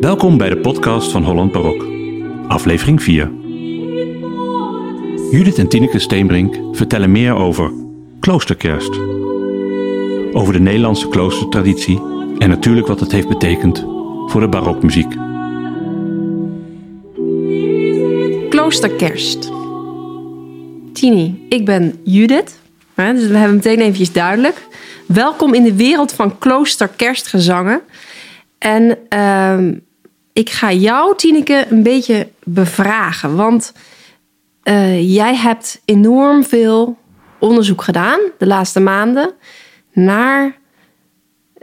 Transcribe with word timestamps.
Welkom 0.00 0.38
bij 0.38 0.48
de 0.48 0.58
podcast 0.58 1.10
van 1.10 1.24
Holland 1.24 1.52
Barok, 1.52 1.86
aflevering 2.48 3.02
4. 3.02 3.30
Judith 5.30 5.58
en 5.58 5.68
Tineke 5.68 5.98
Steenbrink 5.98 6.76
vertellen 6.76 7.12
meer 7.12 7.34
over 7.34 7.72
kloosterkerst, 8.20 8.98
over 10.32 10.52
de 10.52 10.60
Nederlandse 10.60 11.08
kloostertraditie 11.08 12.00
en 12.38 12.48
natuurlijk 12.48 12.86
wat 12.86 13.00
het 13.00 13.12
heeft 13.12 13.28
betekend 13.28 13.86
voor 14.26 14.40
de 14.40 14.48
barokmuziek. 14.48 15.14
Kloosterkerst. 18.50 19.50
Tini, 20.92 21.46
ik 21.48 21.64
ben 21.64 22.00
Judith. 22.04 22.58
Dus 22.94 23.26
we 23.26 23.36
hebben 23.36 23.56
meteen 23.56 23.80
eventjes 23.80 24.12
duidelijk. 24.12 24.66
Welkom 25.06 25.54
in 25.54 25.62
de 25.62 25.74
wereld 25.74 26.12
van 26.12 26.38
kloosterkerstgezangen. 26.38 27.80
En 28.58 28.98
ehm, 29.08 29.72
ik 30.36 30.50
ga 30.50 30.72
jou, 30.72 31.16
Tineke, 31.16 31.66
een 31.70 31.82
beetje 31.82 32.28
bevragen. 32.44 33.36
Want 33.36 33.72
eh, 34.62 35.14
jij 35.14 35.36
hebt 35.36 35.80
enorm 35.84 36.44
veel 36.44 36.98
onderzoek 37.38 37.82
gedaan 37.82 38.20
de 38.38 38.46
laatste 38.46 38.80
maanden 38.80 39.32
naar 39.92 40.56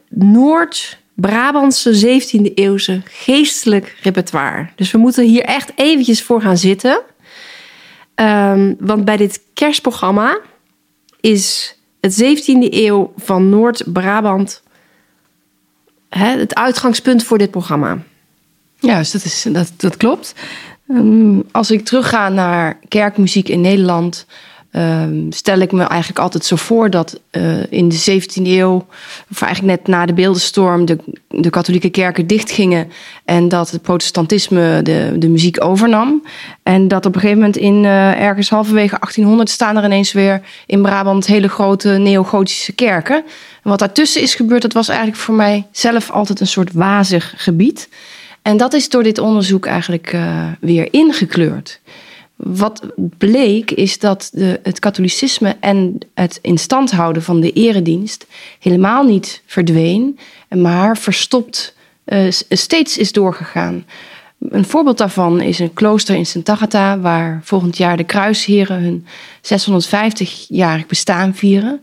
Noord-Brabantse 0.09 2.21
17e 2.21 2.53
eeuwse 2.53 3.01
geestelijk 3.05 3.97
repertoire. 4.01 4.69
Dus 4.75 4.91
we 4.91 4.97
moeten 4.97 5.25
hier 5.25 5.43
echt 5.43 5.71
eventjes 5.75 6.23
voor 6.23 6.41
gaan 6.41 6.57
zitten. 6.57 7.01
Ehm, 8.15 8.73
want 8.79 9.05
bij 9.05 9.17
dit 9.17 9.41
kerstprogramma 9.53 10.39
is 11.19 11.77
het 12.01 12.23
17e 12.23 12.67
eeuw 12.69 13.13
van 13.17 13.49
Noord-Brabant 13.49 14.63
het 16.09 16.55
uitgangspunt 16.55 17.23
voor 17.23 17.37
dit 17.37 17.51
programma. 17.51 17.97
Juist, 18.85 19.11
dat, 19.11 19.23
is, 19.23 19.45
dat, 19.51 19.71
dat 19.77 19.97
klopt. 19.97 20.33
Ehm, 20.87 21.39
als 21.51 21.71
ik 21.71 21.85
terugga 21.85 22.29
naar 22.29 22.79
kerkmuziek 22.87 23.49
in 23.49 23.61
Nederland, 23.61 24.25
ehm, 24.71 25.31
stel 25.31 25.59
ik 25.59 25.71
me 25.71 25.83
eigenlijk 25.83 26.19
altijd 26.19 26.45
zo 26.45 26.55
voor 26.55 26.89
dat 26.89 27.19
eh, 27.29 27.71
in 27.71 27.89
de 27.89 27.95
17e 27.95 28.47
eeuw, 28.47 28.85
of 29.31 29.41
eigenlijk 29.41 29.77
net 29.77 29.87
na 29.87 30.05
de 30.05 30.13
beeldenstorm, 30.13 30.85
de, 30.85 30.97
de 31.27 31.49
katholieke 31.49 31.89
kerken 31.89 32.27
dichtgingen 32.27 32.91
en 33.25 33.49
dat 33.49 33.71
het 33.71 33.81
protestantisme 33.81 34.81
de, 34.81 35.13
de 35.17 35.29
muziek 35.29 35.63
overnam. 35.63 36.23
En 36.63 36.87
dat 36.87 37.05
op 37.05 37.15
een 37.15 37.21
gegeven 37.21 37.41
moment 37.41 37.57
in 37.57 37.85
eh, 37.85 38.21
ergens 38.21 38.49
halverwege 38.49 38.97
1800 38.99 39.49
staan 39.49 39.77
er 39.77 39.83
ineens 39.83 40.11
weer 40.11 40.41
in 40.65 40.81
Brabant 40.81 41.25
hele 41.25 41.49
grote 41.49 41.89
neogotische 41.89 42.73
kerken. 42.73 43.15
En 43.63 43.69
wat 43.69 43.79
daartussen 43.79 44.21
is 44.21 44.35
gebeurd, 44.35 44.61
dat 44.61 44.73
was 44.73 44.87
eigenlijk 44.87 45.19
voor 45.19 45.35
mij 45.35 45.67
zelf 45.71 46.11
altijd 46.11 46.39
een 46.39 46.47
soort 46.47 46.73
wazig 46.73 47.33
gebied. 47.37 47.89
En 48.43 48.57
dat 48.57 48.73
is 48.73 48.89
door 48.89 49.03
dit 49.03 49.17
onderzoek 49.17 49.65
eigenlijk 49.65 50.13
uh, 50.13 50.47
weer 50.59 50.93
ingekleurd. 50.93 51.79
Wat 52.35 52.81
bleek 53.17 53.71
is 53.71 53.99
dat 53.99 54.29
de, 54.33 54.59
het 54.63 54.79
katholicisme 54.79 55.55
en 55.59 55.97
het 56.13 56.39
instand 56.41 56.91
houden 56.91 57.23
van 57.23 57.39
de 57.39 57.51
eredienst 57.51 58.25
helemaal 58.59 59.03
niet 59.03 59.41
verdween, 59.45 60.19
maar 60.49 60.97
verstopt 60.97 61.75
uh, 62.05 62.27
steeds 62.49 62.97
is 62.97 63.11
doorgegaan. 63.11 63.85
Een 64.49 64.65
voorbeeld 64.65 64.97
daarvan 64.97 65.41
is 65.41 65.59
een 65.59 65.73
klooster 65.73 66.15
in 66.15 66.25
Sint 66.25 66.49
Agatha, 66.49 66.99
waar 66.99 67.41
volgend 67.43 67.77
jaar 67.77 67.97
de 67.97 68.03
kruisheren 68.03 68.81
hun 68.81 69.05
650-jarig 69.41 70.87
bestaan 70.87 71.35
vieren. 71.35 71.81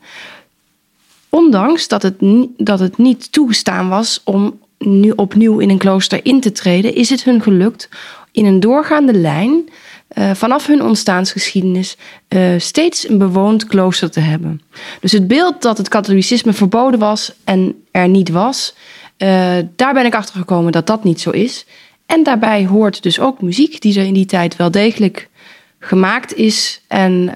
Ondanks 1.28 1.88
dat 1.88 2.02
het, 2.02 2.16
dat 2.56 2.78
het 2.78 2.98
niet 2.98 3.32
toegestaan 3.32 3.88
was 3.88 4.20
om 4.24 4.58
nu 4.84 5.10
opnieuw 5.10 5.58
in 5.58 5.70
een 5.70 5.78
klooster 5.78 6.20
in 6.22 6.40
te 6.40 6.52
treden, 6.52 6.94
is 6.94 7.10
het 7.10 7.24
hun 7.24 7.42
gelukt 7.42 7.88
in 8.32 8.44
een 8.44 8.60
doorgaande 8.60 9.12
lijn 9.12 9.68
uh, 10.18 10.30
vanaf 10.34 10.66
hun 10.66 10.82
ontstaansgeschiedenis 10.82 11.96
uh, 12.28 12.54
steeds 12.58 13.08
een 13.08 13.18
bewoond 13.18 13.66
klooster 13.66 14.10
te 14.10 14.20
hebben. 14.20 14.60
Dus 15.00 15.12
het 15.12 15.26
beeld 15.26 15.62
dat 15.62 15.78
het 15.78 15.88
katholicisme 15.88 16.52
verboden 16.52 16.98
was 16.98 17.32
en 17.44 17.84
er 17.90 18.08
niet 18.08 18.28
was, 18.28 18.74
uh, 19.18 19.56
daar 19.76 19.94
ben 19.94 20.06
ik 20.06 20.14
achter 20.14 20.34
gekomen 20.38 20.72
dat 20.72 20.86
dat 20.86 21.04
niet 21.04 21.20
zo 21.20 21.30
is. 21.30 21.66
En 22.06 22.22
daarbij 22.22 22.66
hoort 22.66 23.02
dus 23.02 23.20
ook 23.20 23.40
muziek 23.40 23.80
die 23.80 23.98
er 23.98 24.06
in 24.06 24.14
die 24.14 24.26
tijd 24.26 24.56
wel 24.56 24.70
degelijk 24.70 25.28
gemaakt 25.78 26.34
is 26.34 26.80
en 26.86 27.32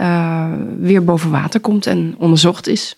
weer 0.80 1.04
boven 1.04 1.30
water 1.30 1.60
komt 1.60 1.86
en 1.86 2.14
onderzocht 2.18 2.66
is 2.66 2.96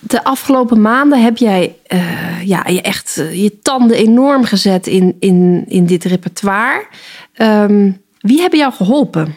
de 0.00 0.24
afgelopen 0.24 0.80
maanden 0.80 1.22
heb 1.22 1.36
jij 1.36 1.74
uh, 1.88 2.46
ja, 2.46 2.66
je 2.66 2.82
echt 2.82 3.16
uh, 3.18 3.42
je 3.42 3.58
tanden 3.58 3.96
enorm 3.96 4.44
gezet 4.44 4.86
in, 4.86 5.16
in, 5.18 5.64
in 5.68 5.86
dit 5.86 6.04
repertoire. 6.04 6.86
Um, 7.36 8.02
wie 8.20 8.40
hebben 8.40 8.58
jou 8.58 8.72
geholpen? 8.72 9.34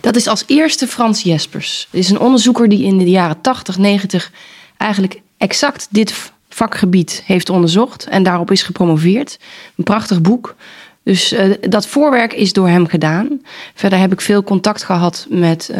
Dat 0.00 0.16
is 0.16 0.26
als 0.26 0.44
eerste 0.46 0.86
Frans 0.86 1.22
Jespers. 1.22 1.88
Het 1.90 2.00
is 2.00 2.10
een 2.10 2.18
onderzoeker 2.18 2.68
die 2.68 2.84
in 2.84 2.98
de 2.98 3.10
jaren 3.10 3.40
80, 3.40 3.78
90 3.78 4.32
eigenlijk 4.76 5.20
exact 5.36 5.88
dit 5.90 6.32
vakgebied 6.48 7.22
heeft 7.26 7.50
onderzocht 7.50 8.06
en 8.06 8.22
daarop 8.22 8.50
is 8.50 8.62
gepromoveerd. 8.62 9.38
Een 9.76 9.84
prachtig 9.84 10.20
boek. 10.20 10.54
Dus 11.02 11.32
uh, 11.32 11.54
dat 11.60 11.86
voorwerk 11.86 12.32
is 12.32 12.52
door 12.52 12.68
hem 12.68 12.86
gedaan. 12.86 13.40
Verder 13.74 13.98
heb 13.98 14.12
ik 14.12 14.20
veel 14.20 14.42
contact 14.42 14.82
gehad 14.82 15.26
met 15.28 15.70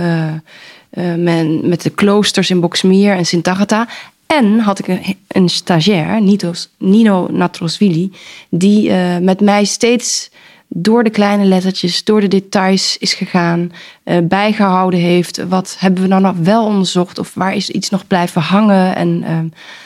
uh, 0.94 1.14
men, 1.14 1.68
met 1.68 1.82
de 1.82 1.90
kloosters 1.90 2.50
in 2.50 2.60
Boxmeer 2.60 3.16
en 3.16 3.26
Sint 3.26 3.48
Agatha. 3.48 3.88
En 4.26 4.58
had 4.58 4.78
ik 4.78 5.14
een, 5.28 5.48
stagiair, 5.48 6.22
Nitos, 6.22 6.68
Nino 6.78 7.28
Natrosvili, 7.30 8.12
die 8.48 8.88
uh, 8.88 9.18
met 9.18 9.40
mij 9.40 9.64
steeds 9.64 10.30
door 10.68 11.04
de 11.04 11.10
kleine 11.10 11.44
lettertjes, 11.44 12.04
door 12.04 12.20
de 12.20 12.28
details 12.28 12.96
is 12.98 13.14
gegaan, 13.14 13.72
uh, 14.04 14.16
bijgehouden 14.22 15.00
heeft. 15.00 15.48
Wat 15.48 15.76
hebben 15.78 16.02
we 16.02 16.08
nou 16.08 16.22
nog 16.22 16.36
wel 16.36 16.64
onderzocht 16.64 17.18
of 17.18 17.34
waar 17.34 17.54
is 17.54 17.70
iets 17.70 17.90
nog 17.90 18.06
blijven 18.06 18.42
hangen? 18.42 18.96
En 18.96 19.22
uh, 19.22 19.38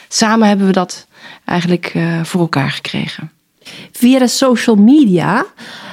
samen 0.09 0.49
hebben 0.49 0.67
we 0.67 0.73
dat 0.73 1.07
eigenlijk 1.45 1.95
voor 2.23 2.41
elkaar 2.41 2.71
gekregen. 2.71 3.31
Via 3.93 4.19
de 4.19 4.29
social 4.29 4.77
media 4.77 5.47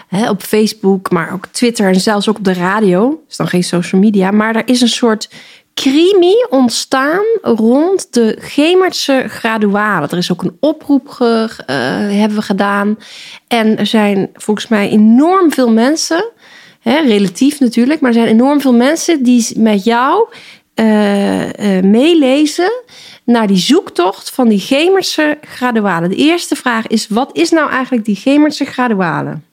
hè, 0.08 0.30
op 0.30 0.42
Facebook, 0.42 1.12
maar 1.12 1.34
ook 1.34 1.46
Twitter 1.46 1.88
en 1.88 2.00
zelfs 2.00 2.30
ook 2.30 2.38
op 2.38 2.44
de 2.44 2.54
radio. 2.54 3.24
is 3.30 3.36
dan 3.36 3.48
geen 3.48 3.64
social 3.64 4.02
media, 4.02 4.32
maar 4.32 4.56
er 4.56 4.68
is 4.68 4.82
een 4.82 4.88
soort 4.88 5.30
crimi 5.76 6.46
ontstaan 6.50 7.24
rond 7.42 8.14
de 8.14 8.38
Gemertse 8.40 9.26
gradualen. 9.28 10.10
Er 10.10 10.18
is 10.18 10.32
ook 10.32 10.44
een 10.44 10.58
oproep 10.60 11.08
ge, 11.08 11.50
uh, 11.50 11.66
hebben 12.20 12.38
we 12.38 12.42
gedaan. 12.42 12.98
En 13.48 13.78
er 13.78 13.86
zijn 13.86 14.30
volgens 14.34 14.68
mij 14.68 14.90
enorm 14.90 15.52
veel 15.52 15.72
mensen, 15.72 16.32
hè, 16.80 17.00
relatief 17.00 17.60
natuurlijk, 17.60 18.00
maar 18.00 18.10
er 18.10 18.18
zijn 18.18 18.28
enorm 18.28 18.62
veel 18.62 18.74
mensen 18.74 19.24
die 19.24 19.48
met 19.58 19.84
jou 19.84 20.28
uh, 20.76 21.46
uh, 21.46 21.84
meelezen 21.84 22.72
naar 23.24 23.48
die 23.48 23.58
zoektocht 23.58 24.30
van 24.30 24.48
die 24.48 24.60
Gemertse 24.60 25.38
gradualen. 25.42 26.10
De 26.10 26.16
eerste 26.16 26.56
vraag 26.56 26.88
is: 26.88 27.08
wat 27.08 27.30
is 27.34 27.50
nou 27.50 27.70
eigenlijk 27.70 28.06
die 28.06 28.16
Gemertse 28.16 28.66
gradualen? 28.66 29.44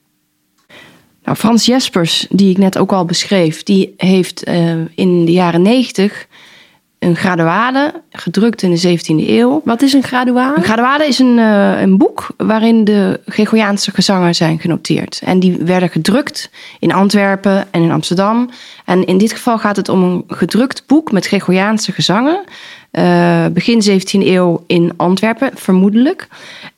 Nou, 1.25 1.37
Frans 1.37 1.67
Jespers, 1.67 2.27
die 2.31 2.51
ik 2.51 2.59
net 2.59 2.79
ook 2.79 2.93
al 2.93 3.05
beschreef, 3.05 3.63
die 3.63 3.95
heeft 3.97 4.49
uh, 4.49 4.73
in 4.95 5.25
de 5.25 5.33
jaren 5.33 5.63
negentig 5.63 6.27
een 7.03 7.17
graduade 7.17 8.03
gedrukt 8.11 8.63
in 8.63 8.71
de 8.71 8.99
17e 8.99 9.29
eeuw. 9.29 9.61
Wat 9.65 9.83
is 9.83 9.93
een 9.93 10.03
graduade? 10.03 10.57
Een 10.57 10.63
graduade 10.63 11.07
is 11.07 11.19
een, 11.19 11.39
uh, 11.39 11.81
een 11.81 11.99
boek 11.99 12.27
waarin 12.37 12.85
de 12.85 13.21
Gregoriaanse 13.27 13.91
gezangen 13.91 14.35
zijn 14.35 14.61
genoteerd. 14.61 15.21
En 15.25 15.41
die 15.41 15.57
werden 15.57 15.89
gedrukt 15.89 16.51
in 16.79 16.93
Antwerpen 16.93 17.67
en 17.71 17.83
in 17.83 17.91
Amsterdam. 17.91 18.51
En 18.85 19.05
in 19.05 19.19
dit 19.19 19.33
geval 19.33 19.59
gaat 19.59 19.77
het 19.77 19.89
om 19.89 20.03
een 20.03 20.25
gedrukt 20.27 20.87
boek 20.87 21.13
met 21.13 21.27
Gregoriaanse 21.27 21.93
gezangen. 21.93 22.45
Uh, 22.93 23.47
begin 23.47 23.83
17e 23.83 24.27
eeuw 24.27 24.65
in 24.67 24.93
Antwerpen, 24.97 25.51
vermoedelijk. 25.55 26.29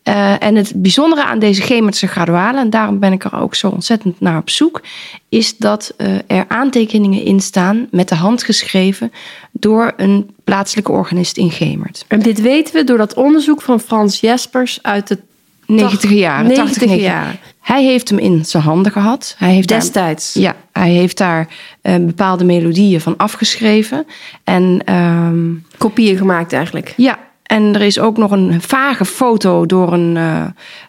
Uh, 0.05 0.43
en 0.43 0.55
het 0.55 0.73
bijzondere 0.75 1.25
aan 1.25 1.39
deze 1.39 1.63
Gemertse 1.63 2.07
gradualen, 2.07 2.61
en 2.61 2.71
daarom 2.71 2.99
ben 2.99 3.13
ik 3.13 3.25
er 3.25 3.41
ook 3.41 3.55
zo 3.55 3.69
ontzettend 3.69 4.21
naar 4.21 4.39
op 4.39 4.51
zoek, 4.51 4.83
is 5.29 5.57
dat 5.57 5.95
uh, 5.99 6.09
er 6.27 6.45
aantekeningen 6.49 7.23
in 7.23 7.41
staan 7.41 7.89
met 7.91 8.09
de 8.09 8.15
hand 8.15 8.43
geschreven 8.43 9.13
door 9.53 9.93
een 9.97 10.31
plaatselijke 10.45 10.93
organist 10.93 11.37
in 11.37 11.51
Gemert. 11.51 12.05
En 12.09 12.21
dit 12.21 12.41
weten 12.41 12.75
we 12.75 12.85
door 12.85 12.99
dat 12.99 13.15
onderzoek 13.15 13.63
van 13.63 13.81
Frans 13.81 14.21
Jespers 14.21 14.79
uit 14.83 15.09
de 15.09 15.19
90 15.67 16.11
jaren. 16.11 16.47
90 16.47 16.95
jaar. 16.95 17.39
Hij 17.65 17.85
heeft 17.85 18.09
hem 18.09 18.19
in 18.19 18.45
zijn 18.45 18.63
handen 18.63 18.93
gehad. 18.93 19.35
Hij 19.39 19.53
heeft 19.53 19.69
Destijds. 19.69 20.33
Daar, 20.33 20.43
ja, 20.43 20.57
hij 20.73 20.91
heeft 20.91 21.19
daar 21.19 21.49
uh, 21.83 21.95
bepaalde 21.97 22.45
melodieën 22.45 23.01
van 23.01 23.17
afgeschreven. 23.17 24.07
En, 24.45 24.95
um, 24.95 25.67
Kopieën 25.79 26.17
gemaakt 26.17 26.53
eigenlijk. 26.53 26.95
Ja, 26.97 27.19
en 27.43 27.75
er 27.75 27.83
is 27.83 27.99
ook 27.99 28.17
nog 28.17 28.31
een 28.31 28.63
vage 28.63 29.05
foto 29.05 29.67
door 29.67 29.93
een, 29.93 30.17
uh, 30.17 30.45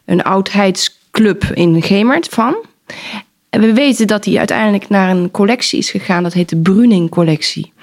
een 0.06 0.24
oudheidsclub 0.24 1.44
in 1.44 1.82
Gemert 1.82 2.28
van. 2.28 2.56
En 3.50 3.62
we 3.62 3.74
weten 3.74 4.08
dat 4.08 4.26
hij 4.26 4.38
uiteindelijk 4.38 4.90
naar 4.90 5.10
een 5.10 5.32
collectie 5.32 5.80
is 5.80 5.90
gegaan. 5.90 6.24
Dat 6.24 6.34
heet 6.34 6.50
de 6.50 6.58
Bruning-collectie. 6.58 7.74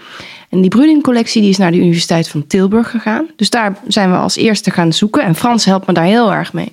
En 0.48 0.60
die 0.60 0.70
Bruning-collectie 0.70 1.40
die 1.40 1.50
is 1.50 1.58
naar 1.58 1.70
de 1.70 1.78
Universiteit 1.78 2.28
van 2.28 2.46
Tilburg 2.46 2.90
gegaan. 2.90 3.26
Dus 3.36 3.50
daar 3.50 3.76
zijn 3.88 4.10
we 4.10 4.16
als 4.16 4.36
eerste 4.36 4.70
gaan 4.70 4.92
zoeken. 4.92 5.22
En 5.22 5.34
Frans 5.34 5.64
helpt 5.64 5.86
me 5.86 5.92
daar 5.92 6.04
heel 6.04 6.32
erg 6.32 6.52
mee. 6.52 6.72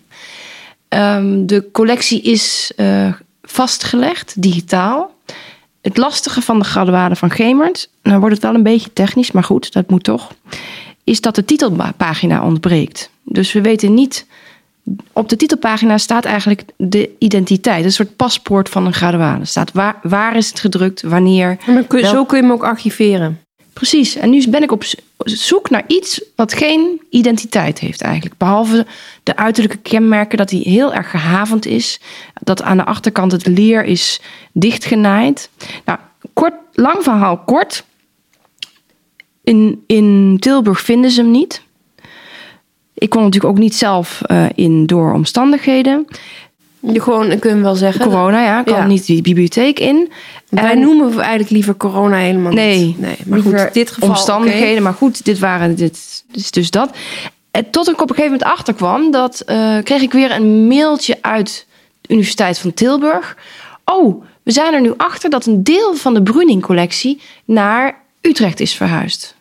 Ehm, 0.90 1.46
de 1.46 1.70
collectie 1.72 2.22
is 2.22 2.72
uh, 2.78 3.14
vastgelegd, 3.42 4.42
digitaal. 4.42 5.16
Het 5.82 5.98
lastige 5.98 6.42
van 6.42 6.60
de 6.60 6.66
graduade 6.66 7.16
van 7.16 7.32
Gemert, 7.32 7.90
nou 8.04 8.20
wordt 8.20 8.36
het 8.36 8.44
wel 8.44 8.54
een 8.54 8.64
beetje 8.64 8.94
technisch, 8.94 9.32
maar 9.32 9.44
goed, 9.44 9.74
dat 9.74 9.90
moet 9.90 10.04
toch, 10.04 10.32
is 11.04 11.22
dat 11.22 11.36
de 11.36 11.46
titelpagina 11.46 12.44
ontbreekt. 12.44 13.10
Dus 13.24 13.54
we 13.54 13.62
weten 13.62 13.94
niet, 13.94 14.26
op 15.14 15.30
de 15.30 15.36
titelpagina 15.36 15.98
staat 15.98 16.26
eigenlijk 16.26 16.64
de 16.78 17.10
identiteit, 17.20 17.86
een 17.86 17.92
soort 17.92 18.16
paspoort 18.16 18.70
van 18.70 18.86
een 18.86 18.94
graduade. 18.94 19.46
Staat 19.46 19.72
waar, 19.72 20.00
waar 20.04 20.36
is 20.36 20.50
het 20.50 20.60
gedrukt, 20.60 21.02
wanneer. 21.02 21.58
Maar 21.68 21.84
kun, 21.84 22.06
zo 22.06 22.26
kun 22.26 22.38
je 22.38 22.44
hem 22.44 22.52
ook 22.52 22.64
archiveren. 22.64 23.40
Precies, 23.74 24.16
en 24.16 24.30
nu 24.30 24.50
ben 24.50 24.64
ik 24.64 24.72
op 24.72 24.84
zoek 25.24 25.70
naar 25.70 25.84
iets 25.88 26.22
wat 26.36 26.54
geen 26.54 27.02
identiteit 27.10 27.80
heeft 27.80 28.02
eigenlijk. 28.02 28.38
Behalve 28.38 28.86
de 29.24 29.36
uiterlijke 29.36 29.78
kenmerken 29.78 30.38
dat 30.38 30.50
hij 30.50 30.60
heel 30.60 30.94
erg 30.94 31.10
gehavend 31.10 31.66
is. 31.66 32.00
Dat 32.42 32.62
aan 32.62 32.78
de 32.78 32.86
achterkant 32.86 33.32
het 33.32 33.48
leer 33.48 33.84
is 33.84 34.22
dichtgenaaid. 34.52 35.50
Nou, 35.86 36.00
kort, 36.34 36.54
lang 36.74 37.04
verhaal 37.04 37.38
kort. 37.38 37.84
In, 39.44 39.84
in 39.88 40.38
Tilburg 40.40 40.82
vinden 40.82 41.12
ze 41.12 41.22
hem 41.22 41.32
niet. 41.32 41.62
Ik 42.94 43.10
kon 43.10 43.24
natuurlijk 43.24 43.54
ook 43.54 43.60
niet 43.60 43.76
zelf 43.76 44.22
uh, 44.28 44.46
in 44.56 44.86
door 44.86 45.14
omstandigheden. 45.14 46.08
Je 46.80 47.02
gewoon, 47.02 47.40
kunnen 47.40 47.60
we 47.60 47.66
wel 47.66 47.76
zeggen. 47.76 48.06
Corona, 48.06 48.44
ja. 48.44 48.64
kwam 48.64 48.88
niet 48.88 49.06
die 49.06 49.22
bibliotheek 49.22 49.80
in. 49.80 50.12
Wij 50.50 50.76
noemen 50.76 51.20
eigenlijk 51.20 51.50
liever 51.50 51.78
corona 51.78 52.18
helemaal 52.18 52.52
nee, 52.52 52.86
niet. 52.86 53.00
Nee, 53.00 53.18
maar 53.26 53.40
goed, 53.40 53.74
dit 53.74 53.92
geval... 53.92 54.10
Omstandigheden, 54.10 54.84
maar 54.84 54.94
goed, 54.94 55.26
dit 55.26 55.40
waren, 55.40 55.76
dit 55.76 56.24
is 56.32 56.52
dus 56.52 56.72
dat. 56.72 56.90
En 57.52 57.70
tot 57.70 57.90
ik 57.90 58.02
op 58.02 58.10
een 58.10 58.16
gegeven 58.16 58.38
moment 58.38 58.58
achterkwam, 58.58 59.12
dat 59.12 59.44
uh, 59.46 59.78
kreeg 59.84 60.02
ik 60.02 60.12
weer 60.12 60.32
een 60.32 60.68
mailtje 60.68 61.18
uit 61.22 61.66
de 62.02 62.14
Universiteit 62.14 62.60
van 62.60 62.74
Tilburg. 62.74 63.38
Oh, 63.86 64.24
we 64.44 64.52
zijn 64.52 64.74
er 64.74 64.82
nu 64.82 64.94
achter 64.98 65.30
dat 65.30 65.46
een 65.46 65.64
deel 65.64 65.96
van 65.96 66.14
de 66.14 66.24
Bruning-collectie 66.24 67.22
naar 67.46 68.02
Utrecht 68.22 68.60
is 68.60 68.76
verhuisd 68.76 69.38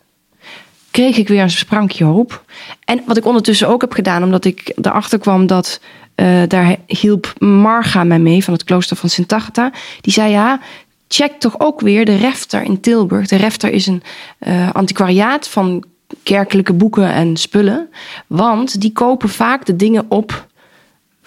kreeg 0.90 1.16
ik 1.16 1.28
weer 1.28 1.42
een 1.42 1.50
sprankje 1.50 2.04
hoop. 2.04 2.44
En 2.84 3.02
wat 3.06 3.16
ik 3.16 3.26
ondertussen 3.26 3.68
ook 3.68 3.80
heb 3.80 3.92
gedaan, 3.92 4.22
omdat 4.22 4.44
ik 4.44 4.72
erachter 4.82 5.18
kwam 5.18 5.46
dat 5.46 5.80
uh, 6.16 6.42
daar 6.48 6.76
hielp 6.86 7.32
Marga 7.38 8.04
mij 8.04 8.18
mee 8.18 8.44
van 8.44 8.52
het 8.52 8.64
klooster 8.64 8.96
van 8.96 9.08
Sint 9.08 9.32
Agatha. 9.32 9.72
Die 10.00 10.12
zei 10.12 10.30
ja, 10.30 10.60
check 11.08 11.32
toch 11.40 11.60
ook 11.60 11.80
weer 11.80 12.04
de 12.04 12.16
Refter 12.16 12.62
in 12.62 12.80
Tilburg. 12.80 13.26
De 13.26 13.36
Refter 13.36 13.70
is 13.70 13.86
een 13.86 14.02
uh, 14.46 14.72
antiquariaat 14.72 15.48
van 15.48 15.84
kerkelijke 16.22 16.72
boeken 16.72 17.12
en 17.12 17.36
spullen. 17.36 17.88
Want 18.26 18.80
die 18.80 18.92
kopen 18.92 19.28
vaak 19.28 19.66
de 19.66 19.76
dingen 19.76 20.06
op 20.08 20.46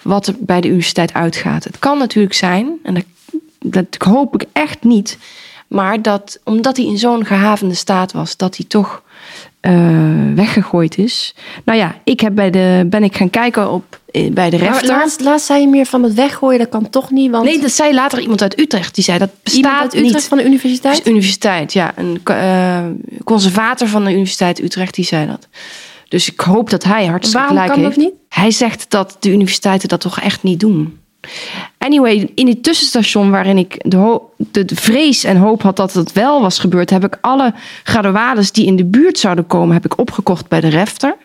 wat 0.02 0.26
er 0.26 0.34
bij 0.38 0.60
de 0.60 0.68
universiteit 0.68 1.12
uitgaat. 1.12 1.64
Het 1.64 1.78
kan 1.78 1.98
natuurlijk 1.98 2.34
zijn, 2.34 2.78
en 2.82 2.94
dat, 2.94 3.04
dat 3.58 3.96
hoop 3.98 4.34
ik 4.34 4.48
echt 4.52 4.84
niet, 4.84 5.18
maar 5.68 6.02
dat 6.02 6.40
omdat 6.44 6.76
hij 6.76 6.86
in 6.86 6.98
zo'n 6.98 7.24
gehavende 7.24 7.74
staat 7.74 8.12
was, 8.12 8.36
dat 8.36 8.56
hij 8.56 8.66
toch 8.66 9.02
uh, 9.62 10.34
weggegooid 10.34 10.98
is. 10.98 11.34
Nou 11.64 11.78
ja, 11.78 11.94
ik 12.04 12.20
heb 12.20 12.34
bij 12.34 12.50
de, 12.50 12.86
ben 12.86 13.02
ik 13.02 13.16
gaan 13.16 13.30
kijken 13.30 13.70
op, 13.70 14.00
eh, 14.10 14.32
bij 14.32 14.50
de 14.50 14.56
rechter. 14.56 14.88
laatst, 14.88 15.20
laatst 15.20 15.46
zei 15.46 15.60
je 15.60 15.68
meer 15.68 15.86
van 15.86 16.02
het 16.02 16.14
weggooien, 16.14 16.58
dat 16.58 16.68
kan 16.68 16.90
toch 16.90 17.10
niet? 17.10 17.30
Want... 17.30 17.44
Nee, 17.44 17.60
dat 17.60 17.70
zei 17.70 17.94
later 17.94 18.20
iemand 18.20 18.42
uit 18.42 18.58
Utrecht. 18.58 18.94
Die 18.94 19.04
zei 19.04 19.18
dat 19.18 19.30
bestaat 19.42 19.62
iemand 19.62 19.94
uit 19.94 19.94
Utrecht 19.94 20.26
van 20.26 20.38
de 20.38 20.44
universiteit? 20.44 21.06
universiteit, 21.06 21.72
ja. 21.72 21.92
Een 21.96 22.20
uh, 22.30 22.86
conservator 23.24 23.88
van 23.88 24.04
de 24.04 24.10
Universiteit 24.10 24.62
Utrecht, 24.62 24.94
die 24.94 25.04
zei 25.04 25.26
dat. 25.26 25.48
Dus 26.08 26.32
ik 26.32 26.40
hoop 26.40 26.70
dat 26.70 26.84
hij 26.84 27.06
hartstikke 27.06 27.46
gelijk 27.46 27.66
kan 27.66 27.78
heeft. 27.78 27.94
Dat 27.94 28.04
niet? 28.04 28.14
Hij 28.28 28.50
zegt 28.50 28.86
dat 28.88 29.16
de 29.20 29.30
universiteiten 29.30 29.88
dat 29.88 30.00
toch 30.00 30.20
echt 30.20 30.42
niet 30.42 30.60
doen. 30.60 31.00
Anyway, 31.78 32.30
in 32.34 32.48
het 32.48 32.62
tussenstation 32.62 33.30
waarin 33.30 33.58
ik 33.58 33.80
de, 33.84 34.20
de, 34.50 34.64
vrees 34.74 35.24
en 35.24 35.36
hoop 35.36 35.62
had 35.62 35.76
dat 35.76 35.92
het 35.92 36.12
wel 36.12 36.40
was 36.40 36.58
gebeurd, 36.58 36.90
heb 36.90 37.04
ik 37.04 37.18
alle 37.20 37.54
graduades 37.82 38.52
die 38.52 38.66
in 38.66 38.76
de 38.76 38.84
buurt 38.84 39.18
zouden 39.18 39.46
komen, 39.46 39.74
heb 39.74 39.84
ik 39.84 39.98
opgekocht 39.98 40.48
bij 40.48 40.60
de 40.60 40.68
refter. 40.68 41.16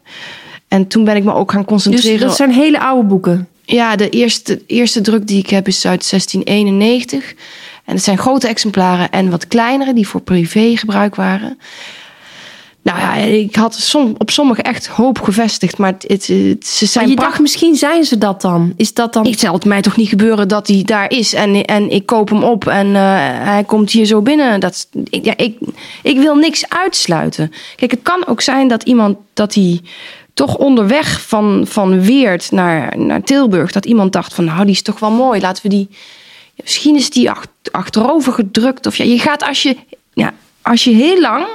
En 0.67 0.87
toen 0.87 1.03
ben 1.03 1.15
ik 1.15 1.23
me 1.23 1.33
ook 1.33 1.51
gaan 1.51 1.65
concentreren. 1.65 2.11
Dus 2.11 2.27
dat 2.27 2.35
zijn 2.35 2.51
hele 2.51 2.79
oude 2.79 3.07
boeken? 3.07 3.47
Ja, 3.63 3.95
de 3.95 4.09
eerste, 4.09 4.61
eerste 4.67 5.01
druk 5.01 5.27
die 5.27 5.39
ik 5.39 5.49
heb 5.49 5.67
is 5.67 5.85
uit 5.85 6.09
1691. 6.09 7.33
En 7.85 7.93
het 7.93 8.03
zijn 8.03 8.17
grote 8.17 8.47
exemplaren 8.47 9.11
en 9.11 9.29
wat 9.29 9.47
kleinere 9.47 9.93
die 9.93 10.07
voor 10.07 10.21
privé 10.21 10.75
gebruik 10.75 11.15
waren. 11.15 11.59
Nou 12.81 12.99
ja, 12.99 13.13
ik 13.15 13.55
had 13.55 13.75
som, 13.75 14.15
op 14.17 14.29
sommige 14.29 14.61
echt 14.61 14.87
hoop 14.87 15.21
gevestigd, 15.21 15.77
maar 15.77 15.95
het, 15.97 16.27
het, 16.27 16.67
ze 16.67 16.85
zijn. 16.85 17.07
Maar 17.07 17.15
je 17.15 17.21
dacht, 17.21 17.39
misschien 17.39 17.75
zijn 17.75 18.03
ze 18.03 18.17
dat 18.17 18.41
dan? 18.41 18.73
Is 18.75 18.93
dat 18.93 19.13
dan? 19.13 19.27
Het 19.27 19.39
zal 19.39 19.53
het 19.53 19.65
mij 19.65 19.81
toch 19.81 19.97
niet 19.97 20.09
gebeuren 20.09 20.47
dat 20.47 20.67
hij 20.67 20.83
daar 20.83 21.09
is 21.11 21.33
en, 21.33 21.65
en 21.65 21.91
ik 21.91 22.05
koop 22.05 22.29
hem 22.29 22.43
op 22.43 22.67
en 22.67 22.87
uh, 22.87 22.93
hij 23.43 23.63
komt 23.63 23.91
hier 23.91 24.05
zo 24.05 24.21
binnen. 24.21 24.59
Dat, 24.59 24.87
ja, 25.03 25.33
ik, 25.37 25.57
ik 26.03 26.17
wil 26.17 26.35
niks 26.35 26.69
uitsluiten. 26.69 27.51
Kijk, 27.75 27.91
het 27.91 28.01
kan 28.03 28.27
ook 28.27 28.41
zijn 28.41 28.67
dat 28.67 28.83
iemand 28.83 29.17
dat 29.33 29.53
hij 29.53 29.81
toch 30.33 30.55
onderweg 30.55 31.21
van, 31.21 31.65
van 31.67 32.01
Weert 32.01 32.51
naar, 32.51 32.97
naar 32.97 33.23
Tilburg, 33.23 33.71
dat 33.71 33.85
iemand 33.85 34.13
dacht 34.13 34.33
van 34.33 34.45
nou, 34.45 34.61
die 34.61 34.73
is 34.73 34.81
toch 34.81 34.99
wel 34.99 35.11
mooi, 35.11 35.41
laten 35.41 35.63
we 35.63 35.69
die. 35.69 35.89
Misschien 36.63 36.95
is 36.95 37.09
die 37.09 37.31
achterover 37.71 38.33
gedrukt. 38.33 38.85
Of 38.85 38.95
ja, 38.95 39.05
je 39.05 39.19
gaat 39.19 39.43
als 39.43 39.63
je, 39.63 39.77
ja, 40.13 40.33
als 40.61 40.83
je 40.83 40.91
heel 40.91 41.21
lang 41.21 41.47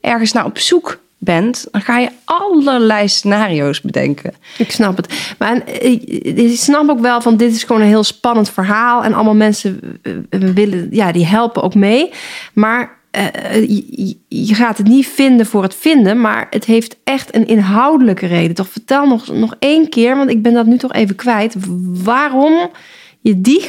ergens 0.00 0.32
naar 0.32 0.44
op 0.44 0.58
zoek 0.58 0.98
bent, 1.18 1.66
dan 1.70 1.80
ga 1.80 1.98
je 1.98 2.08
allerlei 2.24 3.08
scenario's 3.08 3.80
bedenken. 3.80 4.34
Ik 4.58 4.70
snap 4.70 4.96
het. 4.96 5.34
Maar 5.38 5.68
ik 5.68 6.56
snap 6.58 6.88
ook 6.88 7.00
wel 7.00 7.20
van 7.20 7.36
dit 7.36 7.54
is 7.54 7.64
gewoon 7.64 7.82
een 7.82 7.88
heel 7.88 8.04
spannend 8.04 8.50
verhaal 8.50 9.04
en 9.04 9.14
allemaal 9.14 9.34
mensen 9.34 10.00
eh, 10.02 10.12
willen, 10.40 10.88
ja, 10.90 11.12
die 11.12 11.26
helpen 11.26 11.62
ook 11.62 11.74
mee. 11.74 12.10
Maar 12.52 12.98
uh, 13.16 13.54
je, 13.54 14.16
je, 14.28 14.54
gaat 14.54 14.78
het 14.78 14.86
niet 14.86 15.06
vinden 15.06 15.46
voor 15.46 15.62
het 15.62 15.74
vinden, 15.74 16.20
maar 16.20 16.46
het 16.50 16.64
heeft 16.64 16.96
echt 17.04 17.34
een 17.34 17.46
inhoudelijke 17.46 18.26
reden. 18.26 18.54
Toch 18.54 18.68
vertel 18.68 19.06
nog, 19.06 19.26
nog 19.32 19.54
één 19.58 19.88
keer, 19.88 20.16
want 20.16 20.30
ik 20.30 20.42
ben 20.42 20.52
dat 20.52 20.66
nu 20.66 20.78
toch 20.78 20.92
even 20.92 21.16
kwijt. 21.16 21.54
Waarom 22.02 22.70
je 23.20 23.40
die 23.40 23.60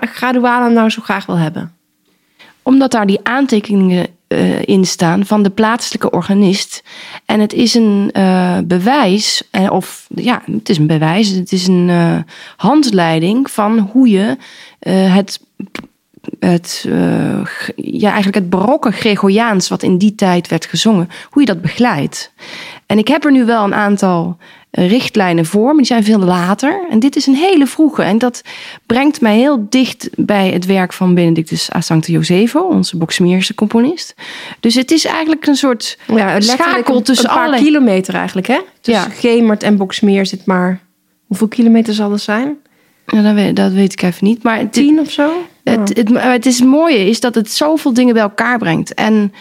graduale 0.00 0.70
nou 0.70 0.90
zo 0.90 1.02
graag 1.02 1.26
wil 1.26 1.38
hebben? 1.38 1.74
Omdat 2.62 2.90
daar 2.90 3.06
die 3.06 3.20
aantekeningen 3.22 4.06
uh, 4.32 4.62
in 4.62 4.84
staan 4.84 5.26
van 5.26 5.42
de 5.42 5.50
plaatselijke 5.50 6.10
organist. 6.10 6.82
En 7.26 7.40
het 7.40 7.52
is 7.52 7.74
een 7.74 8.10
uh, 8.12 8.58
bewijs, 8.64 9.48
uh, 9.52 9.72
of 9.72 10.06
ja, 10.14 10.42
het 10.52 10.68
is 10.68 10.78
een 10.78 10.86
bewijs, 10.86 11.28
het 11.28 11.52
is 11.52 11.66
een 11.66 12.24
handleiding 12.56 13.50
van 13.50 13.78
hoe 13.78 14.08
je 14.08 14.36
het, 14.88 15.40
het, 16.38 16.84
ja, 17.76 18.08
eigenlijk 18.08 18.34
het 18.34 18.50
barokke 18.50 18.90
Gregoriaans, 18.90 19.68
wat 19.68 19.82
in 19.82 19.98
die 19.98 20.14
tijd 20.14 20.48
werd 20.48 20.66
gezongen, 20.66 21.08
hoe 21.30 21.42
je 21.42 21.48
dat 21.48 21.62
begeleidt. 21.62 22.32
En 22.86 22.98
ik 22.98 23.08
heb 23.08 23.24
er 23.24 23.32
nu 23.32 23.44
wel 23.44 23.64
een 23.64 23.74
aantal 23.74 24.36
richtlijnen 24.72 25.46
voor, 25.46 25.66
maar 25.66 25.76
die 25.76 25.86
zijn 25.86 26.04
veel 26.04 26.18
later. 26.18 26.86
En 26.90 26.98
dit 26.98 27.16
is 27.16 27.26
een 27.26 27.34
hele 27.34 27.66
vroege. 27.66 28.02
En 28.02 28.18
dat 28.18 28.42
brengt 28.86 29.20
mij 29.20 29.36
heel 29.36 29.66
dicht 29.68 30.08
bij 30.16 30.50
het 30.50 30.66
werk 30.66 30.92
van 30.92 31.14
Benedictus 31.14 31.74
a 31.74 31.98
Josefo, 32.00 32.60
onze 32.60 32.96
Boksmeerse 32.96 33.54
componist. 33.54 34.14
Dus 34.60 34.74
het 34.74 34.90
is 34.90 35.04
eigenlijk 35.04 35.46
een 35.46 35.56
soort 35.56 35.98
ja, 36.06 36.40
schakel 36.40 37.02
tussen 37.02 37.30
een 37.30 37.36
paar 37.36 37.58
kilometer 37.58 38.14
eigenlijk, 38.14 38.46
hè? 38.46 38.58
Tussen 38.80 39.10
ja. 39.10 39.16
Gemert 39.16 39.62
en 39.62 39.76
Boksmeer 39.76 40.26
zit 40.26 40.46
maar... 40.46 40.80
Hoeveel 41.26 41.48
kilometer 41.48 41.94
zal 41.94 42.10
dat 42.10 42.20
zijn? 42.20 42.56
Ja, 43.06 43.22
dat, 43.22 43.34
weet, 43.34 43.56
dat 43.56 43.72
weet 43.72 43.92
ik 43.92 44.02
even 44.02 44.26
niet. 44.26 44.42
Maar 44.42 44.70
Tien 44.70 45.00
of 45.00 45.10
zo? 45.10 45.30
Het, 45.64 45.88
het, 45.88 46.08
het, 46.08 46.22
het, 46.22 46.46
is 46.46 46.62
mooie 46.62 47.08
is 47.08 47.20
dat 47.20 47.34
het 47.34 47.50
zoveel 47.50 47.92
dingen 47.92 48.14
bij 48.14 48.22
elkaar 48.22 48.58
brengt. 48.58 48.94
En 48.94 49.32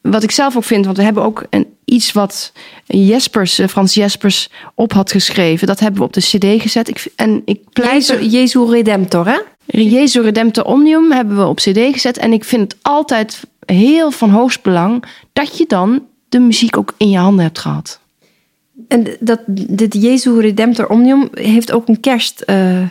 wat 0.00 0.22
ik 0.22 0.30
zelf 0.30 0.56
ook 0.56 0.64
vind, 0.64 0.84
want 0.84 0.96
we 0.96 1.02
hebben 1.02 1.22
ook 1.22 1.44
een, 1.50 1.66
iets 1.90 2.12
wat 2.12 2.52
Jespers, 2.86 3.58
eh, 3.58 3.68
Frans 3.68 3.94
Jespers 3.94 4.50
op 4.74 4.92
had 4.92 5.10
geschreven. 5.10 5.66
Dat 5.66 5.80
hebben 5.80 6.00
we 6.00 6.06
op 6.06 6.12
de 6.12 6.20
CD 6.20 6.62
gezet. 6.62 6.88
Ik, 6.88 7.06
en 7.16 7.42
ik 7.44 7.60
pleit. 7.72 8.06
Jezu, 8.06 8.24
Jezu 8.24 8.64
Redemptor, 8.64 9.26
hè? 9.26 9.38
Jezu 9.66 10.20
Redemptor 10.20 10.64
Omnium 10.64 11.12
hebben 11.12 11.36
we 11.36 11.46
op 11.46 11.56
CD 11.56 11.78
gezet. 11.92 12.18
En 12.18 12.32
ik 12.32 12.44
vind 12.44 12.62
het 12.62 12.76
altijd 12.82 13.40
heel 13.64 14.10
van 14.10 14.30
hoogst 14.30 14.62
belang 14.62 15.04
dat 15.32 15.58
je 15.58 15.64
dan 15.68 16.06
de 16.28 16.38
muziek 16.38 16.76
ook 16.76 16.94
in 16.96 17.10
je 17.10 17.18
handen 17.18 17.44
hebt 17.44 17.58
gehad. 17.58 18.00
En 18.88 19.06
dat, 19.20 19.40
dit 19.46 19.94
Jezu 19.94 20.40
Redemptor 20.40 20.88
Omnium 20.88 21.28
heeft 21.32 21.72
ook 21.72 21.88
een 21.88 22.00
kerst. 22.00 22.42
Uh, 22.46 22.82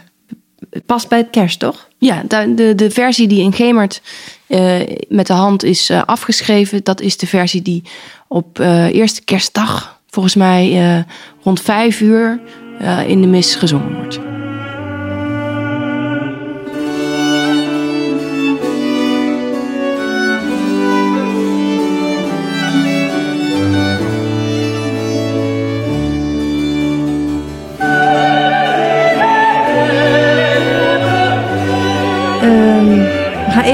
past 0.86 1.08
bij 1.08 1.18
het 1.18 1.30
kerst, 1.30 1.60
toch? 1.60 1.88
Ja, 1.98 2.24
de, 2.28 2.76
de, 2.76 2.92
versie 2.92 3.28
die 3.28 3.42
in 3.42 3.54
Gemert 3.54 4.02
uh, 4.48 4.80
met 5.08 5.28
de 5.28 5.34
hand 5.34 5.64
is 5.64 5.90
uh, 5.90 6.04
afgeschreven, 6.06 6.84
dat 6.84 7.02
is 7.02 7.18
de 7.18 7.28
versie 7.28 7.62
die 7.62 7.84
op 8.28 8.60
uh, 8.60 8.94
eerste 8.94 9.24
kerstdag, 9.24 10.00
volgens 10.10 10.36
mij 10.36 11.06
rond 11.44 11.62
vijf 11.62 12.02
uur, 12.02 12.40
in 13.08 13.22
de 13.22 13.28
mis 13.28 13.56
gezongen 13.56 13.96
wordt. 13.96 14.39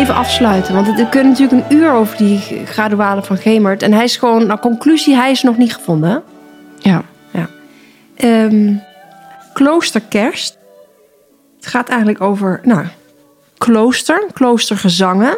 Even 0.05 0.17
afsluiten, 0.17 0.73
want 0.73 0.87
we 0.87 1.09
kunnen 1.09 1.31
natuurlijk 1.31 1.69
een 1.69 1.77
uur 1.77 1.91
over 1.91 2.17
die 2.17 2.39
graduale 2.65 3.23
van 3.23 3.37
Gemert. 3.37 3.83
En 3.83 3.93
hij 3.93 4.03
is 4.03 4.17
gewoon, 4.17 4.45
nou 4.45 4.59
conclusie, 4.59 5.15
hij 5.15 5.31
is 5.31 5.41
nog 5.41 5.57
niet 5.57 5.73
gevonden. 5.73 6.09
hè? 6.09 6.19
Ja. 6.89 7.03
Ehm, 8.15 8.73
kloosterkerst. 9.53 10.57
Het 11.55 11.65
gaat 11.65 11.89
eigenlijk 11.89 12.21
over, 12.21 12.59
nou, 12.63 12.85
klooster, 13.57 14.25
kloostergezangen. 14.33 15.37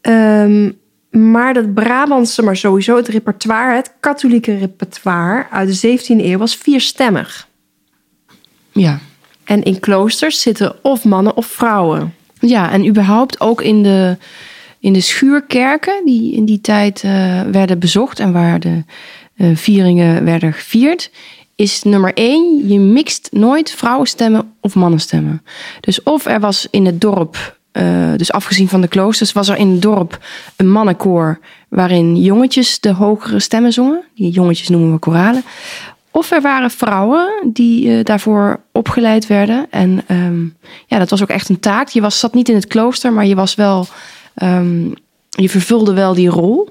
Ehm, 0.00 0.70
maar 1.10 1.54
dat 1.54 1.74
Brabantse, 1.74 2.42
maar 2.42 2.56
sowieso 2.56 2.96
het 2.96 3.08
repertoire, 3.08 3.74
het 3.74 3.92
katholieke 4.00 4.56
repertoire 4.56 5.46
uit 5.50 5.68
de 5.68 5.74
17e 5.74 6.24
eeuw 6.24 6.38
was 6.38 6.56
vierstemmig. 6.56 7.48
Ja. 8.72 8.98
En 9.44 9.62
in 9.62 9.80
kloosters 9.80 10.40
zitten 10.40 10.84
of 10.84 11.04
mannen 11.04 11.36
of 11.36 11.46
vrouwen. 11.46 12.14
Ja, 12.40 12.70
en 12.70 12.86
überhaupt 12.86 13.40
ook 13.40 13.62
in 13.62 13.82
de, 13.82 14.16
in 14.78 14.92
de 14.92 15.00
schuurkerken 15.00 16.02
die 16.04 16.34
in 16.34 16.44
die 16.44 16.60
tijd 16.60 17.02
eh, 17.04 17.42
werden 17.42 17.78
bezocht 17.78 18.18
en 18.18 18.32
waar 18.32 18.60
de 18.60 18.84
eh, 19.36 19.48
vieringen 19.54 20.24
werden 20.24 20.52
gevierd, 20.52 21.10
is 21.54 21.82
nummer 21.82 22.14
één, 22.14 22.68
je 22.68 22.78
mixt 22.78 23.28
nooit 23.32 23.70
vrouwenstemmen 23.70 24.52
of 24.60 24.74
mannenstemmen. 24.74 25.42
Dus 25.80 26.02
of 26.02 26.26
er 26.26 26.40
was 26.40 26.66
in 26.70 26.86
het 26.86 27.00
dorp, 27.00 27.58
eh, 27.72 28.12
dus 28.16 28.32
afgezien 28.32 28.68
van 28.68 28.80
de 28.80 28.88
kloosters, 28.88 29.32
was 29.32 29.48
er 29.48 29.56
in 29.56 29.70
het 29.70 29.82
dorp 29.82 30.18
een 30.56 30.70
mannenkoor 30.70 31.38
waarin 31.68 32.16
jongetjes 32.16 32.80
de 32.80 32.92
hogere 32.92 33.40
stemmen 33.40 33.72
zongen. 33.72 34.02
Die 34.14 34.30
jongetjes 34.30 34.68
noemen 34.68 34.92
we 34.92 34.98
koralen. 34.98 35.42
Of 36.10 36.30
er 36.30 36.40
waren 36.40 36.70
vrouwen 36.70 37.28
die 37.52 37.96
eh, 37.96 38.04
daarvoor 38.04 38.60
opgeleid 38.72 39.26
werden. 39.26 39.66
En 39.70 40.02
ehm, 40.06 40.44
ja, 40.86 40.98
dat 40.98 41.10
was 41.10 41.22
ook 41.22 41.28
echt 41.28 41.48
een 41.48 41.60
taak. 41.60 41.88
Je 41.88 42.00
was, 42.00 42.18
zat 42.18 42.34
niet 42.34 42.48
in 42.48 42.54
het 42.54 42.66
klooster, 42.66 43.12
maar 43.12 43.26
je 43.26 43.34
was 43.34 43.54
wel. 43.54 43.86
ehm, 44.34 44.88
je 45.30 45.48
vervulde 45.48 45.92
wel 45.92 46.14
die 46.14 46.28
rol. 46.28 46.68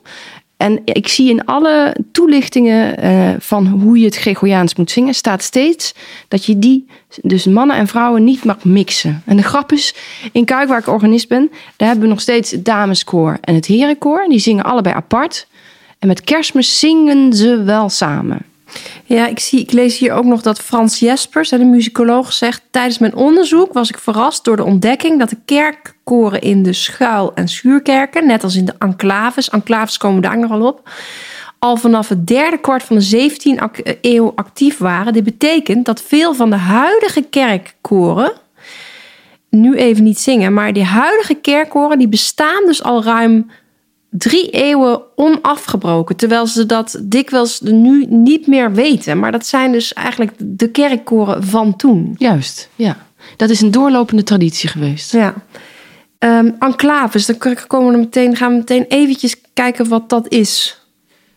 En 0.59 0.81
ik 0.83 1.07
zie 1.07 1.29
in 1.29 1.45
alle 1.45 1.95
toelichtingen 2.11 2.97
eh, 2.97 3.29
van 3.39 3.67
hoe 3.67 3.99
je 3.99 4.05
het 4.05 4.15
Gregoriaans 4.15 4.75
moet 4.75 4.91
zingen, 4.91 5.13
staat 5.13 5.43
steeds 5.43 5.95
dat 6.27 6.45
je 6.45 6.59
die, 6.59 6.87
dus 7.21 7.45
mannen 7.45 7.75
en 7.75 7.87
vrouwen, 7.87 8.23
niet 8.23 8.43
mag 8.43 8.63
mixen. 8.63 9.23
En 9.25 9.37
de 9.37 9.43
grap 9.43 9.71
is, 9.71 9.95
in 10.31 10.45
Kuik, 10.45 10.67
waar 10.67 10.79
ik 10.79 10.87
organist 10.87 11.27
ben, 11.27 11.51
daar 11.75 11.87
hebben 11.87 12.05
we 12.05 12.11
nog 12.11 12.21
steeds 12.21 12.51
het 12.51 12.65
dameskoor 12.65 13.37
en 13.41 13.55
het 13.55 13.65
herenkoor. 13.65 14.25
Die 14.29 14.39
zingen 14.39 14.63
allebei 14.63 14.95
apart. 14.95 15.47
En 15.99 16.07
met 16.07 16.21
kerstmis 16.21 16.79
zingen 16.79 17.33
ze 17.33 17.63
wel 17.63 17.89
samen. 17.89 18.37
Ja, 19.05 19.27
ik, 19.27 19.39
zie, 19.39 19.59
ik 19.59 19.71
lees 19.71 19.97
hier 19.97 20.13
ook 20.13 20.23
nog 20.23 20.41
dat 20.41 20.59
Frans 20.59 20.99
Jespers, 20.99 21.49
de 21.49 21.57
muzikoloog, 21.57 22.33
zegt... 22.33 22.61
Tijdens 22.71 22.97
mijn 22.97 23.15
onderzoek 23.15 23.73
was 23.73 23.89
ik 23.89 23.97
verrast 23.97 24.43
door 24.43 24.55
de 24.55 24.63
ontdekking... 24.63 25.19
dat 25.19 25.29
de 25.29 25.37
kerkkoren 25.45 26.41
in 26.41 26.63
de 26.63 26.73
schuil- 26.73 27.31
en 27.35 27.47
schuurkerken... 27.47 28.27
net 28.27 28.43
als 28.43 28.55
in 28.55 28.65
de 28.65 28.75
enclaves, 28.79 29.49
enclaves 29.49 29.97
komen 29.97 30.21
daar 30.21 30.37
nog 30.39 30.49
wel 30.49 30.67
op... 30.67 30.89
al 31.59 31.77
vanaf 31.77 32.09
het 32.09 32.27
derde 32.27 32.57
kwart 32.57 32.83
van 32.83 32.97
de 32.97 33.29
17e 33.31 33.59
ac- 33.59 33.97
eeuw 34.01 34.31
actief 34.35 34.77
waren. 34.77 35.13
Dit 35.13 35.23
betekent 35.23 35.85
dat 35.85 36.01
veel 36.01 36.33
van 36.33 36.49
de 36.49 36.55
huidige 36.55 37.21
kerkkoren... 37.21 38.31
nu 39.49 39.75
even 39.75 40.03
niet 40.03 40.19
zingen, 40.19 40.53
maar 40.53 40.73
die 40.73 40.83
huidige 40.83 41.33
kerkkoren... 41.33 41.97
die 41.97 42.09
bestaan 42.09 42.65
dus 42.65 42.83
al 42.83 43.03
ruim 43.03 43.51
drie 44.09 44.49
eeuwen 44.49 45.01
onafgebroken. 45.15 46.15
Terwijl 46.15 46.47
ze 46.47 46.65
dat 46.65 46.99
dikwijls 47.03 47.59
nu 47.61 48.05
niet 48.05 48.47
meer 48.47 48.71
weten. 48.71 49.19
Maar 49.19 49.31
dat 49.31 49.45
zijn 49.45 49.71
dus 49.71 49.93
eigenlijk 49.93 50.31
de 50.37 50.69
kerkkoren 50.69 51.43
van 51.43 51.75
toen. 51.75 52.15
Juist, 52.17 52.69
ja. 52.75 52.97
Dat 53.35 53.49
is 53.49 53.61
een 53.61 53.71
doorlopende 53.71 54.23
traditie 54.23 54.69
geweest. 54.69 55.11
Ja. 55.11 55.33
Ehm 56.17 56.49
enclaves, 56.59 57.25
dan 57.25 57.37
komen 57.67 57.91
we 57.91 57.97
meteen, 57.97 58.35
gaan 58.35 58.51
we 58.51 58.57
meteen 58.57 58.85
eventjes 58.87 59.35
kijken 59.53 59.87
wat 59.87 60.09
dat 60.09 60.27
is. 60.27 60.81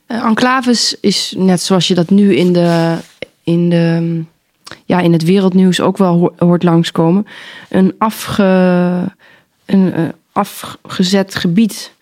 Eh, 0.06 0.24
enclaves 0.24 0.96
is 1.00 1.34
net 1.36 1.60
zoals 1.60 1.88
je 1.88 1.94
dat 1.94 2.10
nu 2.10 2.34
in, 2.34 2.52
de, 2.52 2.96
in, 3.44 3.70
de, 3.70 4.22
ja, 4.84 5.00
in 5.00 5.12
het 5.12 5.24
wereldnieuws 5.24 5.80
ook 5.80 5.96
wel 5.96 6.18
ho- 6.18 6.46
hoort 6.46 6.62
langskomen. 6.62 7.26
Een, 7.68 7.94
afge, 7.98 8.42
een 9.66 9.92
eh, 9.92 10.02
afgezet 10.32 11.34
gebied 11.34 11.92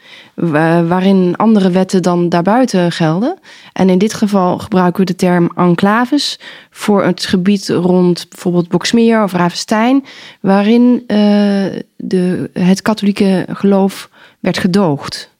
waarin 0.88 1.35
andere 1.37 1.70
wetten 1.70 2.02
dan 2.02 2.28
daarbuiten 2.28 2.92
gelden. 2.92 3.38
En 3.73 3.88
in 3.88 3.99
dit 3.99 4.14
geval 4.14 4.59
gebruiken 4.59 5.00
we 5.00 5.06
de 5.06 5.16
term 5.16 5.50
enclaves 5.56 6.38
voor 6.70 7.04
het 7.04 7.26
gebied 7.26 7.68
rond 7.68 8.26
bijvoorbeeld 8.28 8.68
Boksmeer 8.68 9.23
of 9.23 9.32
Ravenstein, 9.32 10.04
waarin 10.40 11.04
eh, 11.06 11.16
de, 11.97 12.50
het 12.52 12.82
katholieke 12.82 13.47
geloof 13.52 14.11
werd 14.40 14.59
gedoogd. 14.59 15.30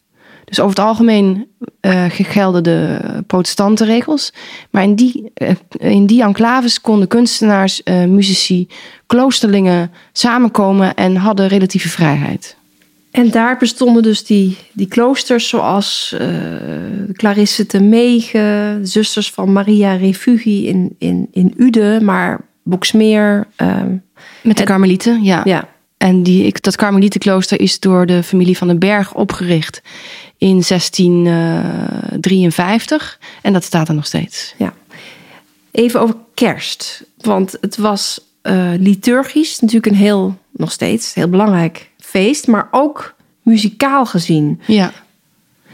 Dus 0.45 0.61
over 0.61 0.77
het 0.77 0.87
algemeen 0.87 1.47
eh, 1.81 2.05
gelden 2.09 2.63
de 2.63 2.99
protestantenregels. 3.27 4.33
Maar 4.71 4.83
in 4.83 4.95
die, 4.95 5.31
eh, 5.35 5.55
in 5.79 6.07
die 6.07 6.23
enclaves 6.23 6.81
konden 6.81 7.09
kunstenaars, 7.09 7.83
muzici, 8.07 8.69
kloosterlingen 9.07 9.91
samenkomen 10.13 10.95
en 10.95 11.17
hadden 11.17 11.49
relatieve 11.49 11.89
vrijheid. 11.89 12.59
En 13.11 13.31
daar 13.31 13.57
bestonden 13.59 14.03
dus 14.03 14.25
die, 14.25 14.57
die 14.73 14.87
kloosters 14.89 15.49
zoals 15.49 16.15
eh 16.19 16.29
Clarisse 17.13 17.67
te 17.67 17.81
Mege, 17.81 18.39
de 18.81 18.87
zusters 18.87 19.31
van 19.31 19.53
Maria 19.53 19.95
Refugi 19.95 20.69
in, 20.69 20.95
in, 20.99 21.29
in 21.33 21.55
Uden, 21.57 22.05
maar 22.05 22.41
Boksmeer. 22.63 23.47
ehm, 23.57 23.95
Met 24.43 24.57
de 24.57 24.65
karmelieten, 24.65 25.23
ja. 25.23 25.41
ja. 25.45 25.69
En 25.97 26.23
die, 26.23 26.45
ik- 26.47 26.63
dat 26.63 26.77
karmelietenklooster 26.77 27.61
is 27.61 27.81
door 27.81 28.07
de 28.07 28.23
familie 28.23 28.57
van 28.57 28.67
den 28.69 28.79
Berg 28.79 29.15
opgericht 29.15 29.83
in 30.39 30.63
1653. 30.69 33.19
En 33.43 33.53
dat 33.53 33.65
staat 33.65 33.89
er 33.89 33.95
nog 33.95 34.07
steeds. 34.07 34.55
Ja. 34.59 34.75
Even 35.71 36.01
over 36.01 36.15
kerst. 36.35 37.05
Want 37.21 37.57
het 37.61 37.77
was 37.77 38.21
eh, 38.43 38.71
liturgisch 38.79 39.61
natuurlijk 39.61 39.93
een 39.93 39.99
heel, 39.99 40.39
nog 40.53 40.73
steeds, 40.73 41.15
heel 41.15 41.29
belangrijk 41.29 41.90
feest. 42.11 42.47
Maar 42.47 42.69
ook 42.71 43.15
muzikaal 43.43 44.07
gezien. 44.07 44.61
Ja. 44.67 44.93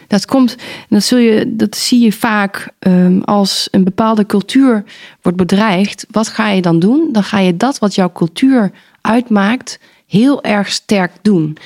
Dat 0.07 0.26
komt, 0.26 0.57
dat, 0.88 1.02
zul 1.02 1.19
je, 1.19 1.57
dat 1.57 1.76
zie 1.76 2.00
je 2.00 2.12
vaak 2.12 2.73
ehm, 2.78 3.21
als 3.21 3.69
een 3.71 3.85
bepaalde 3.85 4.26
cultuur 4.26 4.85
wordt 5.23 5.38
bedreigd. 5.38 6.07
Wat 6.11 6.28
ga 6.28 6.49
je 6.49 6.62
dan 6.62 6.78
doen? 6.78 7.09
Dan 7.12 7.23
ga 7.23 7.38
je 7.38 7.57
dat 7.57 7.78
wat 7.78 7.95
jouw 7.95 8.12
cultuur 8.12 8.71
uitmaakt 9.00 9.78
heel 10.07 10.43
erg 10.43 10.71
sterk 10.71 11.12
doen. 11.23 11.57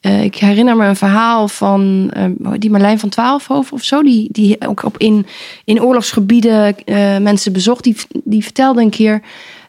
Eh, 0.00 0.24
ik 0.24 0.34
herinner 0.34 0.76
me 0.76 0.86
een 0.86 0.96
verhaal 0.96 1.48
van 1.48 2.10
ehm, 2.12 2.58
die 2.58 2.70
Marlijn 2.70 2.98
van 2.98 3.08
Twaalfhoven 3.08 3.72
of 3.72 3.82
zo, 3.82 4.02
die, 4.02 4.28
die 4.32 4.68
ook 4.68 4.84
op 4.84 4.98
in, 4.98 5.26
in 5.64 5.82
oorlogsgebieden 5.82 6.84
eh, 6.84 7.18
mensen 7.18 7.52
bezocht. 7.52 7.84
Die, 7.84 7.96
die 8.24 8.42
vertelde 8.42 8.80
een 8.80 8.90
keer 8.90 9.22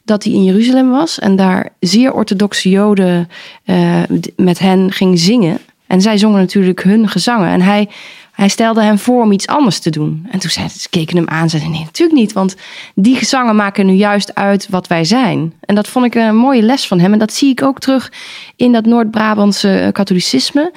dat 0.07 0.23
hij 0.23 0.33
in 0.33 0.43
Jeruzalem 0.43 0.89
was 0.89 1.19
en 1.19 1.35
daar 1.35 1.69
zeer 1.79 2.13
orthodoxe 2.13 2.69
Joden 2.69 3.29
eh, 3.63 4.01
met 4.35 4.59
hen 4.59 4.91
ging 4.91 5.19
zingen. 5.19 5.59
En 5.87 6.01
zij 6.01 6.17
zongen 6.17 6.39
natuurlijk 6.39 6.83
hun 6.83 7.09
gezangen. 7.09 7.49
En 7.49 7.61
hij, 7.61 7.89
hij 8.31 8.47
stelde 8.47 8.81
hen 8.81 8.99
voor 8.99 9.23
om 9.23 9.31
iets 9.31 9.47
anders 9.47 9.79
te 9.79 9.89
doen. 9.89 10.27
En 10.31 10.39
toen 10.39 10.49
zeiden 10.49 10.79
ze, 10.79 10.89
keken 10.89 11.17
hem 11.17 11.27
aan 11.27 11.41
en 11.41 11.49
zeiden: 11.49 11.71
Nee, 11.71 11.83
natuurlijk 11.83 12.19
niet. 12.19 12.33
Want 12.33 12.55
die 12.95 13.15
gezangen 13.15 13.55
maken 13.55 13.85
nu 13.85 13.93
juist 13.93 14.35
uit 14.35 14.67
wat 14.69 14.87
wij 14.87 15.03
zijn. 15.03 15.53
En 15.59 15.75
dat 15.75 15.87
vond 15.87 16.05
ik 16.05 16.15
een 16.15 16.35
mooie 16.35 16.61
les 16.61 16.87
van 16.87 16.99
hem. 16.99 17.13
En 17.13 17.19
dat 17.19 17.33
zie 17.33 17.49
ik 17.49 17.63
ook 17.63 17.79
terug 17.79 18.11
in 18.55 18.71
dat 18.71 18.85
Noord-Brabantse 18.85 19.79
eh, 19.79 19.91
katholicisme. 19.91 20.73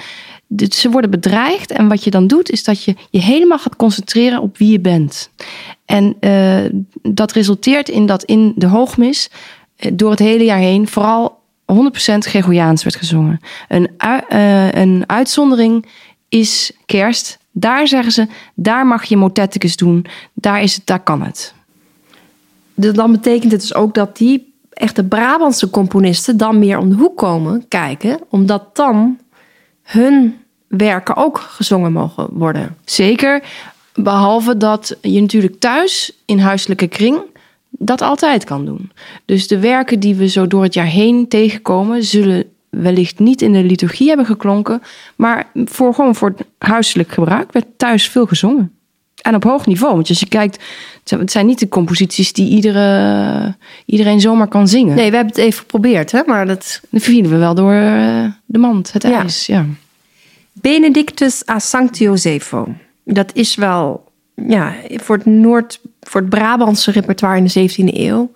Ze 0.68 0.90
worden 0.90 1.10
bedreigd. 1.10 1.70
En 1.70 1.88
wat 1.88 2.04
je 2.04 2.10
dan 2.10 2.26
doet, 2.26 2.50
is 2.50 2.64
dat 2.64 2.84
je 2.84 2.94
je 3.10 3.20
helemaal 3.20 3.58
gaat 3.58 3.76
concentreren 3.76 4.40
op 4.40 4.58
wie 4.58 4.70
je 4.70 4.80
bent. 4.80 5.30
En 5.90 6.16
eh, 6.20 6.80
dat 7.02 7.32
resulteert 7.32 7.88
in 7.88 8.06
dat 8.06 8.25
in 8.25 8.52
de 8.56 8.66
hoogmis 8.66 9.30
eh, 9.76 9.90
door 9.94 10.11
het 10.11 10.18
hele 10.18 10.44
jaar 10.44 10.59
heen 10.59 10.88
vooral 10.88 11.38
100% 11.73 11.75
Gregoriaans 12.18 12.82
werd 12.82 12.97
gezongen. 12.97 13.40
Een, 13.68 13.90
eh, 13.99 14.73
een 14.73 15.04
uitzondering 15.06 15.87
is 16.28 16.73
kerst. 16.87 17.38
Daar 17.50 17.88
zeggen 17.88 18.12
ze, 18.12 18.26
daar 18.54 18.87
mag 18.87 19.04
je 19.04 19.16
motetticus 19.16 19.76
doen. 19.76 20.06
Daar, 20.32 20.62
is 20.62 20.75
het, 20.75 20.87
daar 20.87 21.02
kan 21.02 21.23
het. 21.23 21.54
Dus 22.75 22.92
dan 22.92 23.12
betekent 23.12 23.52
het 23.52 23.61
dus 23.61 23.75
ook 23.75 23.94
dat 23.94 24.16
die 24.16 24.54
echte 24.73 25.04
Brabantse 25.04 25.70
componisten 25.70 26.37
dan 26.37 26.59
meer 26.59 26.78
om 26.78 26.88
de 26.88 26.97
hoek 26.97 27.16
komen 27.16 27.68
kijken. 27.68 28.20
Omdat 28.28 28.76
dan 28.76 29.18
hun 29.82 30.38
werken 30.66 31.16
ook 31.16 31.38
gezongen 31.38 31.92
mogen 31.92 32.28
worden. 32.32 32.76
Zeker, 32.85 33.42
behalve 33.94 34.56
dat 34.56 34.97
je 35.00 35.20
natuurlijk 35.20 35.59
thuis 35.59 36.12
in 36.25 36.38
huiselijke 36.38 36.87
kring 36.87 37.18
dat 37.70 38.02
altijd 38.02 38.44
kan 38.44 38.64
doen. 38.64 38.90
Dus 39.25 39.49
de 39.49 39.59
werken 39.59 40.00
die 40.00 40.14
we 40.14 40.28
zo 40.28 40.47
door 40.47 40.62
het 40.62 40.75
jaar 40.75 40.87
heen 40.87 41.28
tegenkomen, 41.28 42.04
zullen 42.04 42.44
wellicht 42.70 43.18
niet 43.18 43.42
in 43.42 43.52
de 43.52 43.62
liturgie 43.64 44.09
hebben 44.09 44.26
geklonken, 44.26 44.82
maar 45.16 45.50
voor 45.54 45.94
gewoon 45.94 46.14
voor 46.14 46.28
het 46.37 46.47
huiselijk 46.59 47.12
gebruik 47.12 47.52
werd 47.52 47.66
thuis 47.76 48.09
veel 48.09 48.26
gezongen. 48.26 48.73
En 49.23 49.35
op 49.35 49.44
hoog 49.44 49.66
niveau. 49.66 49.94
Want 49.94 50.09
als 50.09 50.20
je 50.20 50.28
kijkt, 50.28 50.64
het 51.04 51.30
zijn 51.30 51.47
niet 51.47 51.59
de 51.59 51.68
composities 51.68 52.32
die 52.32 52.50
iedere, 52.50 53.56
iedereen 53.87 54.20
zomaar 54.20 54.49
kan 54.49 54.68
zingen. 54.68 54.97
Nee, 54.97 55.11
we 55.11 55.16
hebben 55.16 55.35
het 55.35 55.44
even 55.44 55.59
geprobeerd, 55.59 56.12
hè? 56.12 56.23
maar 56.26 56.47
dat... 56.47 56.80
Dan 56.90 57.00
verdienen 57.00 57.30
we 57.30 57.37
wel 57.37 57.54
door 57.54 57.73
uh, 57.73 58.25
de 58.44 58.59
mand, 58.59 58.92
het 58.92 59.04
ijs. 59.04 59.47
Ja. 59.47 59.66
Benedictus 60.52 61.49
a 61.49 61.59
Sancti 61.59 62.04
Josefo. 62.04 62.75
Dat 63.12 63.31
is 63.35 63.55
wel 63.55 64.12
ja, 64.35 64.75
voor 64.90 65.17
het 65.17 65.26
Noord, 65.26 65.81
voor 66.00 66.21
het 66.21 66.31
Brabantse 66.31 66.90
repertoire 66.90 67.37
in 67.37 67.45
de 67.45 67.71
17e 67.71 67.97
eeuw 67.97 68.33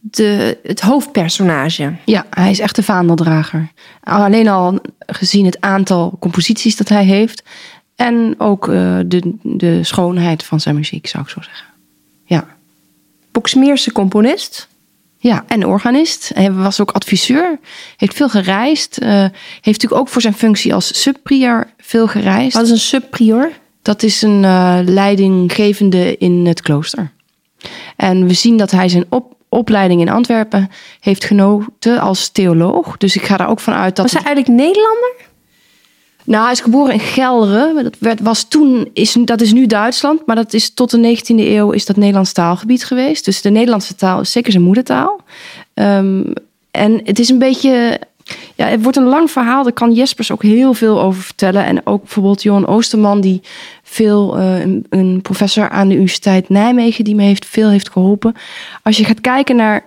de, 0.00 0.58
het 0.62 0.80
hoofdpersonage. 0.80 1.94
ja, 2.04 2.26
hij 2.30 2.50
is 2.50 2.58
echt 2.58 2.76
de 2.76 2.82
vaandeldrager. 2.82 3.72
Alleen 4.02 4.48
al 4.48 4.78
gezien 4.98 5.44
het 5.44 5.60
aantal 5.60 6.16
composities 6.20 6.76
dat 6.76 6.88
hij 6.88 7.04
heeft. 7.04 7.42
En 7.96 8.34
ook 8.38 8.68
eh, 8.68 8.98
de, 9.06 9.34
de 9.42 9.84
schoonheid 9.84 10.44
van 10.44 10.60
zijn 10.60 10.74
muziek, 10.74 11.06
zou 11.06 11.22
ik 11.24 11.30
zo 11.30 11.40
zeggen. 11.40 11.66
Ja. 12.24 12.46
Boksmeerse 13.32 13.92
componist. 13.92 14.68
Ja, 15.20 15.44
en 15.48 15.66
organist. 15.66 16.30
Hij 16.34 16.52
was 16.52 16.80
ook 16.80 16.90
adviseur. 16.90 17.58
Heeft 17.96 18.16
veel 18.16 18.28
gereisd. 18.28 18.98
eh, 18.98 19.20
heeft 19.20 19.64
natuurlijk 19.64 20.00
ook 20.00 20.08
voor 20.08 20.22
zijn 20.22 20.34
functie 20.34 20.74
als 20.74 21.02
subprior 21.02 21.66
veel 21.78 22.08
gereisd. 22.08 22.56
Wat 22.56 22.64
is 22.64 22.70
een 22.70 22.78
subprior? 22.78 23.50
Dat 23.88 24.02
is 24.02 24.22
een 24.22 24.44
eh, 24.44 24.78
leidinggevende 24.84 26.16
in 26.16 26.46
het 26.46 26.62
klooster. 26.62 27.10
En 27.96 28.26
we 28.26 28.32
zien 28.32 28.56
dat 28.56 28.70
hij 28.70 28.88
zijn 28.88 29.04
op, 29.08 29.34
opleiding 29.48 30.00
in 30.00 30.08
Antwerpen 30.08 30.70
heeft 31.00 31.24
genoten 31.24 32.00
als 32.00 32.28
theoloog. 32.28 32.96
Dus 32.96 33.16
ik 33.16 33.22
ga 33.22 33.38
er 33.38 33.46
ook 33.46 33.60
van 33.60 33.74
uit 33.74 33.96
dat. 33.96 34.12
Was 34.12 34.22
hij 34.22 34.32
eigenlijk 34.32 34.60
Nederlander? 34.60 35.12
Nou, 36.24 36.42
hij 36.42 36.52
is 36.52 36.60
geboren 36.60 36.92
in 36.92 37.00
Gelre. 37.00 37.82
Dat 37.82 37.96
werd, 37.98 38.20
was 38.20 38.48
toen, 38.48 38.90
is, 38.92 39.12
dat 39.12 39.40
is 39.40 39.52
nu 39.52 39.66
Duitsland. 39.66 40.26
Maar 40.26 40.36
dat 40.36 40.52
is 40.52 40.74
tot 40.74 40.90
de 40.90 41.16
19e 41.16 41.34
eeuw 41.34 41.70
is 41.70 41.86
dat 41.86 41.96
Nederlands 41.96 42.32
taalgebied 42.32 42.84
geweest. 42.84 43.24
Dus 43.24 43.42
de 43.42 43.50
Nederlandse 43.50 43.94
taal 43.94 44.20
is 44.20 44.32
zeker 44.32 44.52
zijn 44.52 44.64
moedertaal. 44.64 45.20
Ehm, 45.74 46.22
en 46.70 47.00
het 47.04 47.18
is 47.18 47.28
een 47.28 47.38
beetje... 47.38 48.00
Ja, 48.54 48.66
het 48.66 48.82
wordt 48.82 48.96
een 48.96 49.04
lang 49.08 49.30
verhaal. 49.30 49.62
Daar 49.62 49.72
kan 49.72 49.92
Jespers 49.92 50.30
ook 50.30 50.42
heel 50.42 50.74
veel 50.74 51.00
over 51.00 51.22
vertellen. 51.22 51.64
En 51.64 51.86
ook 51.86 52.02
bijvoorbeeld 52.02 52.42
Johan 52.42 52.66
Oosterman, 52.66 53.20
die 53.20 53.40
veel, 53.82 54.38
eh, 54.38 54.60
een, 54.90 55.20
professor 55.22 55.68
aan 55.68 55.88
de 55.88 55.94
Universiteit 55.94 56.48
Nijmegen, 56.48 57.04
die 57.04 57.14
me 57.14 57.22
heeft, 57.22 57.46
veel 57.46 57.70
heeft 57.70 57.90
geholpen. 57.90 58.34
Als 58.82 58.96
je 58.96 59.04
gaat 59.04 59.20
kijken 59.20 59.56
naar 59.56 59.84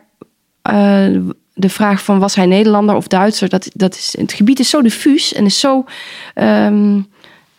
eh, 0.61 1.07
de 1.53 1.69
vraag 1.69 2.03
van 2.03 2.19
was 2.19 2.35
hij 2.35 2.45
Nederlander 2.45 2.95
of 2.95 3.07
Duitser, 3.07 3.49
dat, 3.49 3.69
dat 3.73 3.95
is, 3.95 4.15
het 4.17 4.33
gebied 4.33 4.59
is 4.59 4.69
zo 4.69 4.81
diffuus 4.81 5.33
en 5.33 5.45
is 5.45 5.59
zo 5.59 5.85
ehm, 6.33 6.99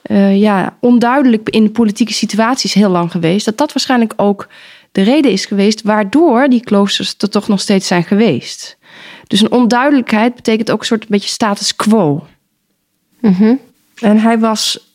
eh, 0.02 0.40
ja, 0.40 0.76
onduidelijk 0.80 1.48
in 1.48 1.64
de 1.64 1.70
politieke 1.70 2.12
situaties 2.12 2.74
heel 2.74 2.90
lang 2.90 3.10
geweest, 3.10 3.44
dat 3.44 3.58
dat 3.58 3.72
waarschijnlijk 3.72 4.12
ook 4.16 4.48
de 4.92 5.02
reden 5.02 5.30
is 5.30 5.46
geweest 5.46 5.82
waardoor 5.82 6.48
die 6.48 6.60
kloosters 6.60 7.14
er 7.18 7.30
toch 7.30 7.48
nog 7.48 7.60
steeds 7.60 7.86
zijn 7.86 8.04
geweest. 8.04 8.78
Dus 9.26 9.40
een 9.40 9.52
onduidelijkheid 9.52 10.34
betekent 10.34 10.70
ook 10.70 10.80
een 10.80 10.86
soort 10.86 11.08
beetje 11.08 11.28
status 11.28 11.76
quo. 11.76 12.26
En 14.00 14.18
hij 14.18 14.38
was. 14.38 14.90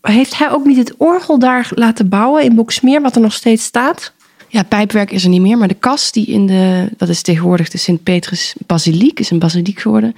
Heeft 0.00 0.38
hij 0.38 0.50
ook 0.50 0.64
niet 0.64 0.76
het 0.76 0.94
orgel 0.96 1.38
daar 1.38 1.70
laten 1.74 2.08
bouwen 2.08 2.44
in 2.44 2.54
Boksmeer, 2.54 3.02
wat 3.02 3.14
er 3.14 3.20
nog 3.20 3.32
steeds 3.32 3.64
staat? 3.64 4.12
Ja, 4.48 4.62
pijpwerk 4.62 5.10
is 5.10 5.24
er 5.24 5.30
niet 5.30 5.40
meer, 5.40 5.58
maar 5.58 5.68
de 5.68 5.74
kas 5.74 6.12
die 6.12 6.26
in 6.26 6.46
de, 6.46 6.88
dat 6.96 7.08
is 7.08 7.22
tegenwoordig 7.22 7.68
de 7.68 7.78
Sint-Petrus 7.78 8.54
Basiliek, 8.66 9.20
is 9.20 9.30
een 9.30 9.38
basiliek 9.38 9.80
geworden, 9.80 10.16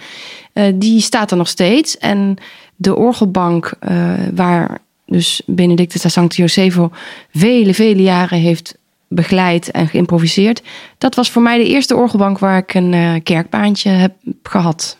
eh, 0.53 0.73
die 0.75 1.01
staat 1.01 1.31
er 1.31 1.37
nog 1.37 1.49
steeds. 1.49 1.99
En 1.99 2.37
de 2.77 2.97
orgelbank, 2.97 3.73
eh, 3.81 4.13
waar 4.35 4.79
dus 5.07 5.43
Benedictus 5.47 6.03
da 6.03 6.09
Sancti 6.09 6.41
Josefo 6.41 6.91
vele, 7.33 7.75
vele 7.75 8.03
jaren 8.03 8.39
heeft 8.39 8.79
begeleid 9.13 9.71
en 9.71 9.89
geïmproviseerd, 9.89 10.63
dat 10.99 11.15
was 11.15 11.31
voor 11.31 11.43
mij 11.43 11.59
de 11.59 11.69
eerste 11.69 11.97
orgelbank 11.97 12.39
waar 12.39 12.59
ik 12.59 12.75
een 12.75 12.95
eh, 12.95 13.15
kerkbaantje 13.23 13.91
heb 13.91 14.15
gehad. 14.43 14.97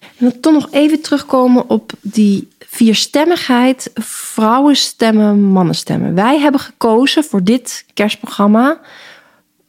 En 0.00 0.28
dan 0.28 0.40
toch 0.40 0.52
nog 0.52 0.68
even 0.70 1.00
terugkomen 1.00 1.68
op 1.68 1.92
die 2.00 2.48
vierstemmigheid, 2.58 3.90
vrouwenstemmen, 3.94 5.40
mannenstemmen. 5.40 6.14
Wij 6.14 6.38
hebben 6.38 6.60
gekozen 6.60 7.24
voor 7.24 7.42
dit 7.44 7.84
kerstprogramma, 7.94 8.80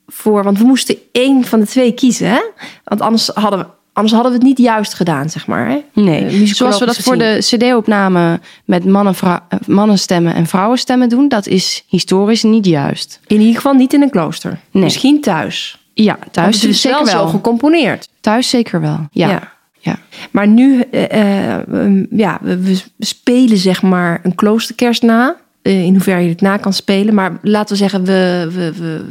voor, 0.07 0.43
want 0.43 0.57
we 0.57 0.63
moesten 0.63 0.97
één 1.11 1.43
van 1.43 1.59
de 1.59 1.65
twee 1.65 1.91
kiezen. 1.91 2.29
Hè? 2.29 2.41
Want 2.83 3.01
anders 3.01 3.27
hadden, 3.27 3.59
we, 3.59 3.65
anders 3.93 4.13
hadden 4.13 4.31
we 4.31 4.37
het 4.37 4.47
niet 4.47 4.57
juist 4.57 4.93
gedaan, 4.93 5.29
zeg 5.29 5.47
maar. 5.47 5.67
Hè? 5.67 5.83
Nee, 5.93 6.25
Eh, 6.25 6.45
zoals 6.45 6.79
we 6.79 6.85
dat 6.85 6.97
voor 6.97 7.17
de 7.17 7.37
CD-opname 7.39 8.39
met 8.65 8.85
mannen, 8.85 9.15
eh, 9.23 9.35
mannenstemmen 9.65 10.35
en 10.35 10.45
vrouwenstemmen 10.47 11.09
doen, 11.09 11.27
dat 11.27 11.47
is 11.47 11.83
historisch 11.87 12.43
niet 12.43 12.65
juist. 12.65 13.19
In 13.27 13.39
ieder 13.39 13.55
geval 13.55 13.73
niet 13.73 13.93
in 13.93 14.01
een 14.01 14.09
klooster. 14.09 14.59
Nee. 14.71 14.83
Misschien 14.83 15.21
thuis. 15.21 15.77
Ja, 15.93 16.17
thuis 16.31 16.61
het 16.61 16.69
is 16.69 16.81
zeker 16.81 17.05
wel 17.05 17.27
gecomponeerd. 17.27 18.09
Thuis 18.21 18.49
zeker 18.49 18.81
wel. 18.81 19.07
Ja. 19.11 19.29
Ja. 19.29 19.51
ja. 19.79 19.95
Maar 20.31 20.47
nu, 20.47 20.81
eh, 20.81 21.57
um, 21.57 22.07
ja, 22.11 22.39
we, 22.41 22.81
spelen 22.99 23.57
zeg 23.57 23.81
maar 23.81 24.19
een 24.23 24.35
kloosterkerst 24.35 25.01
na. 25.01 25.35
In 25.61 25.91
hoeverre 25.93 26.21
je 26.21 26.29
het 26.29 26.41
na 26.41 26.57
kan 26.57 26.73
spelen. 26.73 27.13
Maar 27.13 27.37
laten 27.41 27.69
we 27.69 27.81
zeggen, 27.81 28.05
we, 28.05 28.49
we, 28.53 28.73
we, 28.73 29.05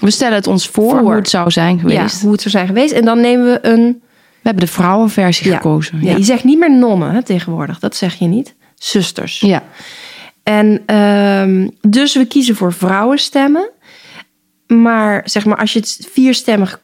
We 0.00 0.10
stellen 0.10 0.34
het 0.34 0.46
ons 0.46 0.68
voor, 0.68 0.90
Voor. 0.90 1.00
hoe 1.00 1.14
het 1.14 1.28
zou 1.28 1.50
zijn 1.50 1.74
ja, 1.76 1.80
geweest. 1.80 2.22
hoe 2.22 2.32
het 2.32 2.40
zou 2.40 2.50
zijn 2.54 2.66
geweest. 2.66 2.92
En 2.92 3.04
dan 3.04 3.20
nemen 3.20 3.44
we 3.46 3.58
een... 3.62 4.02
We 4.46 4.52
hebben 4.52 4.70
de 4.70 4.74
vrouwenversie 4.80 5.50
Ja. 5.50 5.56
gekozen. 5.56 6.02
Ja. 6.02 6.16
Je 6.16 6.22
zegt 6.22 6.44
niet 6.44 6.58
meer 6.58 6.78
nonnen 6.78 7.10
hè, 7.10 7.22
tegenwoordig. 7.22 7.78
Dat 7.78 7.96
zeg 7.96 8.14
je 8.14 8.26
niet. 8.26 8.54
Zusters. 8.74 9.40
ja. 9.40 9.62
En 10.42 10.82
ehm, 10.86 11.68
dus 11.80 12.14
we 12.14 12.24
kiezen 12.26 12.54
voor 12.56 12.72
vrouwenstemmen. 12.72 13.70
Maar 14.66 15.22
zeg 15.24 15.44
maar, 15.44 15.56
als 15.56 15.72
je 15.72 15.78
het 15.78 16.08
vierstemmig 16.12 16.82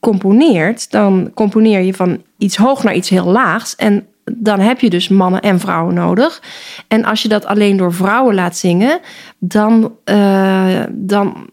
componeert, 0.00 0.90
dan 0.90 1.30
componeer 1.34 1.80
je 1.80 1.94
van 1.94 2.22
iets 2.38 2.56
hoog 2.56 2.82
naar 2.82 2.94
iets 2.94 3.08
heel 3.08 3.26
laags. 3.26 3.76
En 3.76 4.06
dan 4.24 4.60
heb 4.60 4.80
je 4.80 4.90
dus 4.90 5.08
mannen 5.08 5.40
en 5.40 5.60
vrouwen 5.60 5.94
nodig. 5.94 6.42
En 6.88 7.04
als 7.04 7.22
je 7.22 7.28
dat 7.28 7.44
alleen 7.44 7.76
door 7.76 7.92
vrouwen 7.92 8.34
laat 8.34 8.56
zingen, 8.56 9.00
dan, 9.38 9.96
eh, 10.04 10.80
dan 10.90 11.48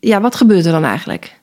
ja, 0.00 0.20
wat 0.20 0.34
gebeurt 0.34 0.66
er 0.66 0.72
dan 0.72 0.84
eigenlijk? 0.84 1.35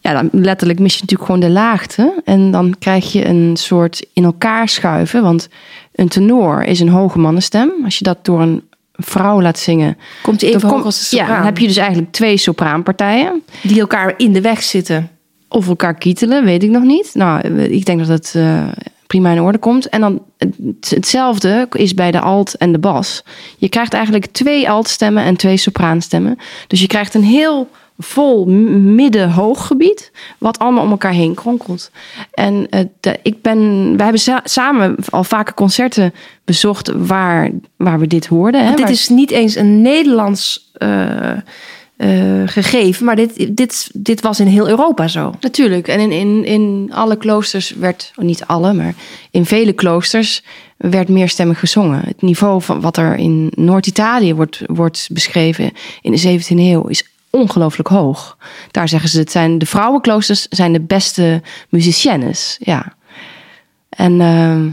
Ja, 0.00 0.12
dan 0.12 0.28
letterlijk 0.32 0.78
mis 0.78 0.94
je 0.94 1.00
natuurlijk 1.00 1.30
gewoon 1.30 1.46
de 1.46 1.50
laagte. 1.60 2.20
En 2.24 2.50
dan 2.50 2.74
krijg 2.78 3.12
je 3.12 3.26
een 3.26 3.56
soort 3.56 4.06
in 4.12 4.24
elkaar 4.24 4.68
schuiven. 4.68 5.22
Want 5.22 5.48
een 5.94 6.08
tenor 6.08 6.62
is 6.64 6.80
een 6.80 6.88
hoge 6.88 7.18
mannenstem. 7.18 7.70
Als 7.84 7.98
je 7.98 8.04
dat 8.04 8.24
door 8.24 8.40
een 8.40 8.62
vrouw 8.92 9.42
laat 9.42 9.58
zingen... 9.58 9.98
Komt 10.22 10.40
die 10.40 10.54
even 10.54 10.68
kom- 10.68 10.82
als 10.82 11.10
de 11.10 11.16
ja, 11.16 11.22
sopraan? 11.22 11.36
dan 11.36 11.46
heb 11.46 11.58
je 11.58 11.66
dus 11.66 11.76
eigenlijk 11.76 12.12
twee 12.12 12.36
sopraanpartijen. 12.36 13.42
die 13.62 13.80
elkaar 13.80 14.14
in 14.16 14.32
de 14.32 14.40
weg 14.40 14.62
zitten. 14.62 15.10
Of 15.48 15.68
elkaar 15.68 15.94
kietelen, 15.94 16.44
weet 16.44 16.62
ik 16.62 16.70
nog 16.70 16.82
niet. 16.82 17.10
Nou, 17.14 17.48
ik 17.62 17.84
denk 17.84 17.98
dat 17.98 18.08
het 18.08 18.32
eh, 18.36 18.68
prima 19.06 19.30
in 19.30 19.40
orde 19.40 19.58
komt. 19.58 19.88
En 19.88 20.00
dan 20.00 20.22
het- 20.38 20.90
hetzelfde 20.90 21.68
is 21.72 21.94
bij 21.94 22.10
de 22.10 22.20
alt 22.20 22.56
en 22.56 22.72
de 22.72 22.78
bas. 22.78 23.24
Je 23.56 23.68
krijgt 23.68 23.92
eigenlijk 23.92 24.26
twee 24.26 24.70
altstemmen 24.70 25.22
en 25.24 25.36
twee 25.36 25.56
sopraanstemmen. 25.56 26.38
Dus 26.66 26.80
je 26.80 26.86
krijgt 26.86 27.14
een 27.14 27.22
heel 27.24 27.68
vol 28.02 28.44
m- 28.46 28.94
midden-hoog 28.94 29.66
gebied, 29.66 30.12
wat 30.38 30.58
allemaal 30.58 30.84
om 30.84 30.90
elkaar 30.90 31.12
heen 31.12 31.34
kronkelt. 31.34 31.90
En 32.32 32.66
eh, 32.70 32.84
de- 33.00 33.18
ik 33.22 33.42
ben, 33.42 33.58
wij 33.96 34.02
hebben 34.04 34.20
sa- 34.22 34.40
samen 34.44 34.96
al 35.10 35.24
vaker 35.24 35.54
concerten 35.54 36.14
bezocht 36.44 36.92
waar, 36.96 37.50
waar 37.76 37.98
we 37.98 38.06
dit 38.06 38.26
hoorden. 38.26 38.64
Hè, 38.64 38.70
dit 38.70 38.80
waar- 38.80 38.90
is 38.90 39.08
niet 39.08 39.30
eens 39.30 39.54
een 39.54 39.82
Nederlands 39.82 40.70
eh, 40.72 41.30
eh, 41.30 41.38
gegeven, 42.46 43.04
maar 43.04 43.16
dit, 43.16 43.56
dit, 43.56 43.90
dit 43.92 44.20
was 44.20 44.40
in 44.40 44.46
heel 44.46 44.68
Europa 44.68 45.08
zo. 45.08 45.34
Natuurlijk. 45.40 45.88
En 45.88 46.00
in, 46.00 46.12
in, 46.12 46.44
in 46.44 46.90
alle 46.94 47.16
kloosters 47.16 47.70
werd, 47.70 48.12
oh, 48.16 48.24
niet 48.24 48.44
alle, 48.46 48.72
maar 48.72 48.94
in 49.30 49.46
vele 49.46 49.72
kloosters 49.72 50.42
werd 50.76 51.08
meerstemmig 51.08 51.58
gezongen. 51.58 52.00
Het 52.04 52.22
niveau 52.22 52.62
van 52.62 52.80
wat 52.80 52.96
er 52.96 53.16
in 53.16 53.52
Noord-Italië 53.54 54.34
wordt, 54.34 54.62
wordt 54.66 55.08
beschreven 55.12 55.70
in 56.02 56.12
de 56.12 56.38
17e 56.40 56.56
eeuw 56.56 56.86
is 56.86 57.04
ongelooflijk 57.30 57.88
hoog. 57.88 58.36
Daar 58.70 58.88
zeggen 58.88 59.10
ze, 59.10 59.18
het 59.18 59.30
zijn 59.30 59.58
de 59.58 59.66
vrouwenkloosters 59.66 60.46
zijn 60.48 60.72
de 60.72 60.80
beste 60.80 61.42
musiciennes. 61.68 62.56
Ja. 62.60 62.94
En 63.88 64.20
ehm, 64.20 64.70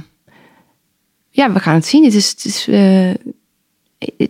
ja, 1.29 1.51
we 1.51 1.59
gaan 1.59 1.75
het 1.75 1.85
zien. 1.85 2.03
Het 2.03 2.13
is, 2.13 2.29
het 2.29 2.45
is 2.45 2.67
eh, 2.67 3.13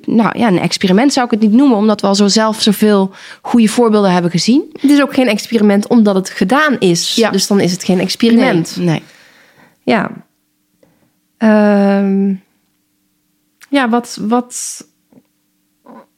nou 0.05 0.39
ja, 0.39 0.47
een 0.47 0.59
experiment 0.59 1.13
zou 1.13 1.25
ik 1.25 1.31
het 1.31 1.41
niet 1.41 1.51
noemen, 1.51 1.77
omdat 1.77 2.01
we 2.01 2.07
al 2.07 2.15
zo 2.15 2.27
zelf 2.27 2.61
zoveel 2.61 3.11
goede 3.41 3.67
voorbeelden 3.67 4.11
hebben 4.11 4.31
gezien. 4.31 4.69
Het 4.81 4.91
is 4.91 5.01
ook 5.01 5.13
geen 5.13 5.27
experiment 5.27 5.87
omdat 5.87 6.15
het 6.15 6.29
gedaan 6.29 6.79
is. 6.79 7.15
Ja. 7.15 7.29
Dus 7.29 7.47
dan 7.47 7.59
is 7.59 7.71
het 7.71 7.83
geen 7.83 7.99
experiment. 7.99 8.75
Nee, 8.77 8.85
nee. 8.85 9.03
Ja. 9.83 10.11
Ehm, 11.37 12.33
ja, 13.69 13.89
wat, 13.89 14.17
wat. 14.21 14.85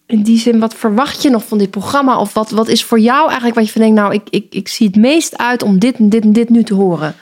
In 0.10 0.24
die 0.24 0.40
zin, 0.40 0.60
wat 0.60 0.74
verwacht 0.74 1.22
je 1.22 1.30
nog 1.30 1.46
van 1.48 1.58
dit 1.58 1.70
programma? 1.70 2.20
Of 2.20 2.34
wat, 2.34 2.50
wat 2.50 2.68
is 2.68 2.84
voor 2.84 3.00
jou 3.00 3.26
eigenlijk 3.26 3.56
wat 3.56 3.66
je 3.66 3.72
van 3.72 3.82
denkt, 3.82 3.96
nou, 3.96 4.14
ik, 4.14 4.22
ik, 4.30 4.46
ik 4.50 4.68
zie 4.68 4.88
het 4.88 4.96
meest 4.96 5.38
uit 5.38 5.64
om 5.64 5.80
dit 5.80 5.96
en 5.96 6.10
dit 6.10 6.24
en 6.24 6.34
dit 6.34 6.50
nu 6.50 6.64
te 6.64 6.74
horen? 6.74 7.16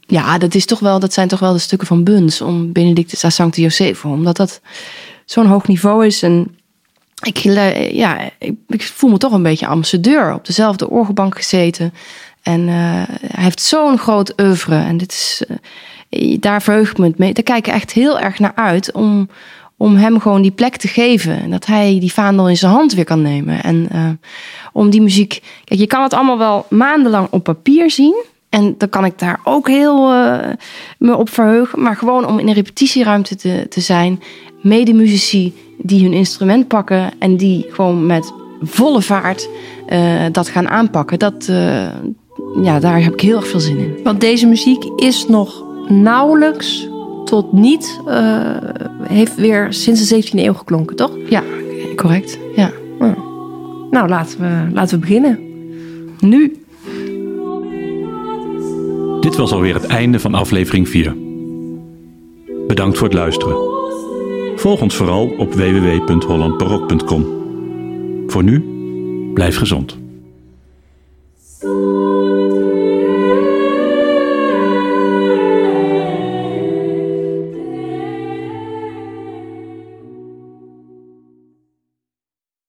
Ja, 0.00 0.38
dat, 0.38 0.54
is 0.54 0.66
toch 0.66 0.78
wel, 0.78 0.98
dat 0.98 1.12
zijn 1.12 1.28
toch 1.28 1.38
wel 1.38 1.52
de 1.52 1.58
stukken 1.58 1.86
van 1.86 2.04
Buns 2.04 2.40
om 2.40 2.72
Benedictus 2.72 3.24
a 3.24 3.30
Sancti 3.30 3.62
Josefo. 3.62 4.10
Omdat 4.10 4.36
dat 4.36 4.60
zo'n 5.24 5.46
hoog 5.46 5.66
niveau 5.66 6.06
is. 6.06 6.22
En 6.22 6.56
ik, 7.22 7.36
ja, 7.92 8.30
ik, 8.68 8.82
voel 8.82 9.10
me 9.10 9.18
toch 9.18 9.32
een 9.32 9.42
beetje 9.42 9.66
ambassadeur. 9.66 10.34
Op 10.34 10.46
dezelfde 10.46 10.90
orgelbank 10.90 11.36
gezeten. 11.36 11.94
En 12.42 12.60
uh, 12.60 12.74
hij 13.26 13.44
heeft 13.44 13.60
zo'n 13.60 13.98
groot 13.98 14.40
oeuvre. 14.40 14.76
En 14.76 14.96
dit 14.96 15.12
is, 15.12 15.42
uh, 16.10 16.36
daar 16.40 16.62
verheug 16.62 16.90
ik 16.90 16.98
me 16.98 17.12
mee. 17.16 17.32
Daar 17.32 17.44
kijk 17.44 17.66
ik 17.66 17.72
echt 17.72 17.92
heel 17.92 18.18
erg 18.18 18.38
naar 18.38 18.54
uit 18.54 18.92
om, 18.92 19.28
om 19.76 19.96
hem 19.96 20.20
gewoon 20.20 20.42
die 20.42 20.50
plek 20.50 20.76
te 20.76 20.88
geven. 20.88 21.42
En 21.42 21.50
dat 21.50 21.66
hij 21.66 21.96
die 22.00 22.12
vaandel 22.12 22.48
in 22.48 22.56
zijn 22.56 22.72
hand 22.72 22.94
weer 22.94 23.04
kan 23.04 23.22
nemen. 23.22 23.62
En 23.62 23.88
uh, 23.94 24.08
om 24.72 24.90
die 24.90 25.02
muziek. 25.02 25.42
Kijk, 25.64 25.80
je 25.80 25.86
kan 25.86 26.02
het 26.02 26.12
allemaal 26.12 26.38
wel 26.38 26.66
maandenlang 26.68 27.28
op 27.30 27.44
papier 27.44 27.90
zien. 27.90 28.24
En 28.48 28.74
dan 28.78 28.88
kan 28.88 29.04
ik 29.04 29.18
daar 29.18 29.40
ook 29.44 29.68
heel 29.68 30.08
me 30.98 31.16
op 31.16 31.30
verheugen. 31.30 31.82
Maar 31.82 31.96
gewoon 31.96 32.26
om 32.26 32.38
in 32.38 32.48
een 32.48 32.54
repetitieruimte 32.54 33.36
te, 33.36 33.66
te 33.68 33.80
zijn. 33.80 34.22
Medemuzici 34.62 35.54
die 35.78 36.02
hun 36.02 36.12
instrument 36.12 36.68
pakken. 36.68 37.10
En 37.18 37.36
die 37.36 37.66
gewoon 37.70 38.06
met 38.06 38.32
volle 38.62 39.02
vaart 39.02 39.48
dat 40.32 40.48
gaan 40.48 40.68
aanpakken. 40.68 41.18
Dat, 41.18 41.52
ja, 42.62 42.80
daar 42.80 43.02
heb 43.02 43.12
ik 43.12 43.20
heel 43.20 43.36
erg 43.36 43.48
veel 43.48 43.60
zin 43.60 43.78
in. 43.78 43.96
Want 44.02 44.20
deze 44.20 44.46
muziek 44.46 44.84
is 44.96 45.26
nog 45.26 45.64
nauwelijks 45.88 46.88
tot 47.24 47.52
niet, 47.52 48.00
heeft 49.08 49.34
weer 49.34 49.72
sinds 49.72 50.08
de 50.08 50.22
17e 50.22 50.28
eeuw 50.34 50.52
geklonken, 50.52 50.96
toch? 50.96 51.16
Ja, 51.28 51.42
correct. 51.96 52.38
Ja. 52.56 52.72
Oh. 52.98 53.16
Nou, 53.90 54.08
laten 54.08 54.40
we, 54.40 54.72
laten 54.72 54.94
we 54.94 55.06
beginnen. 55.06 55.38
Nu. 56.20 56.56
Dit 59.20 59.36
was 59.36 59.52
alweer 59.52 59.74
het 59.74 59.86
einde 59.86 60.20
van 60.20 60.34
aflevering 60.34 60.88
4. 60.88 61.16
Bedankt 62.66 62.98
voor 62.98 63.06
het 63.06 63.16
luisteren. 63.16 63.56
Volg 64.56 64.80
ons 64.80 64.94
vooral 64.94 65.34
op 65.38 65.54
www.hollandbarok.com. 65.54 67.26
Voor 68.26 68.42
nu, 68.42 68.64
blijf 69.34 69.56
gezond. 69.56 70.03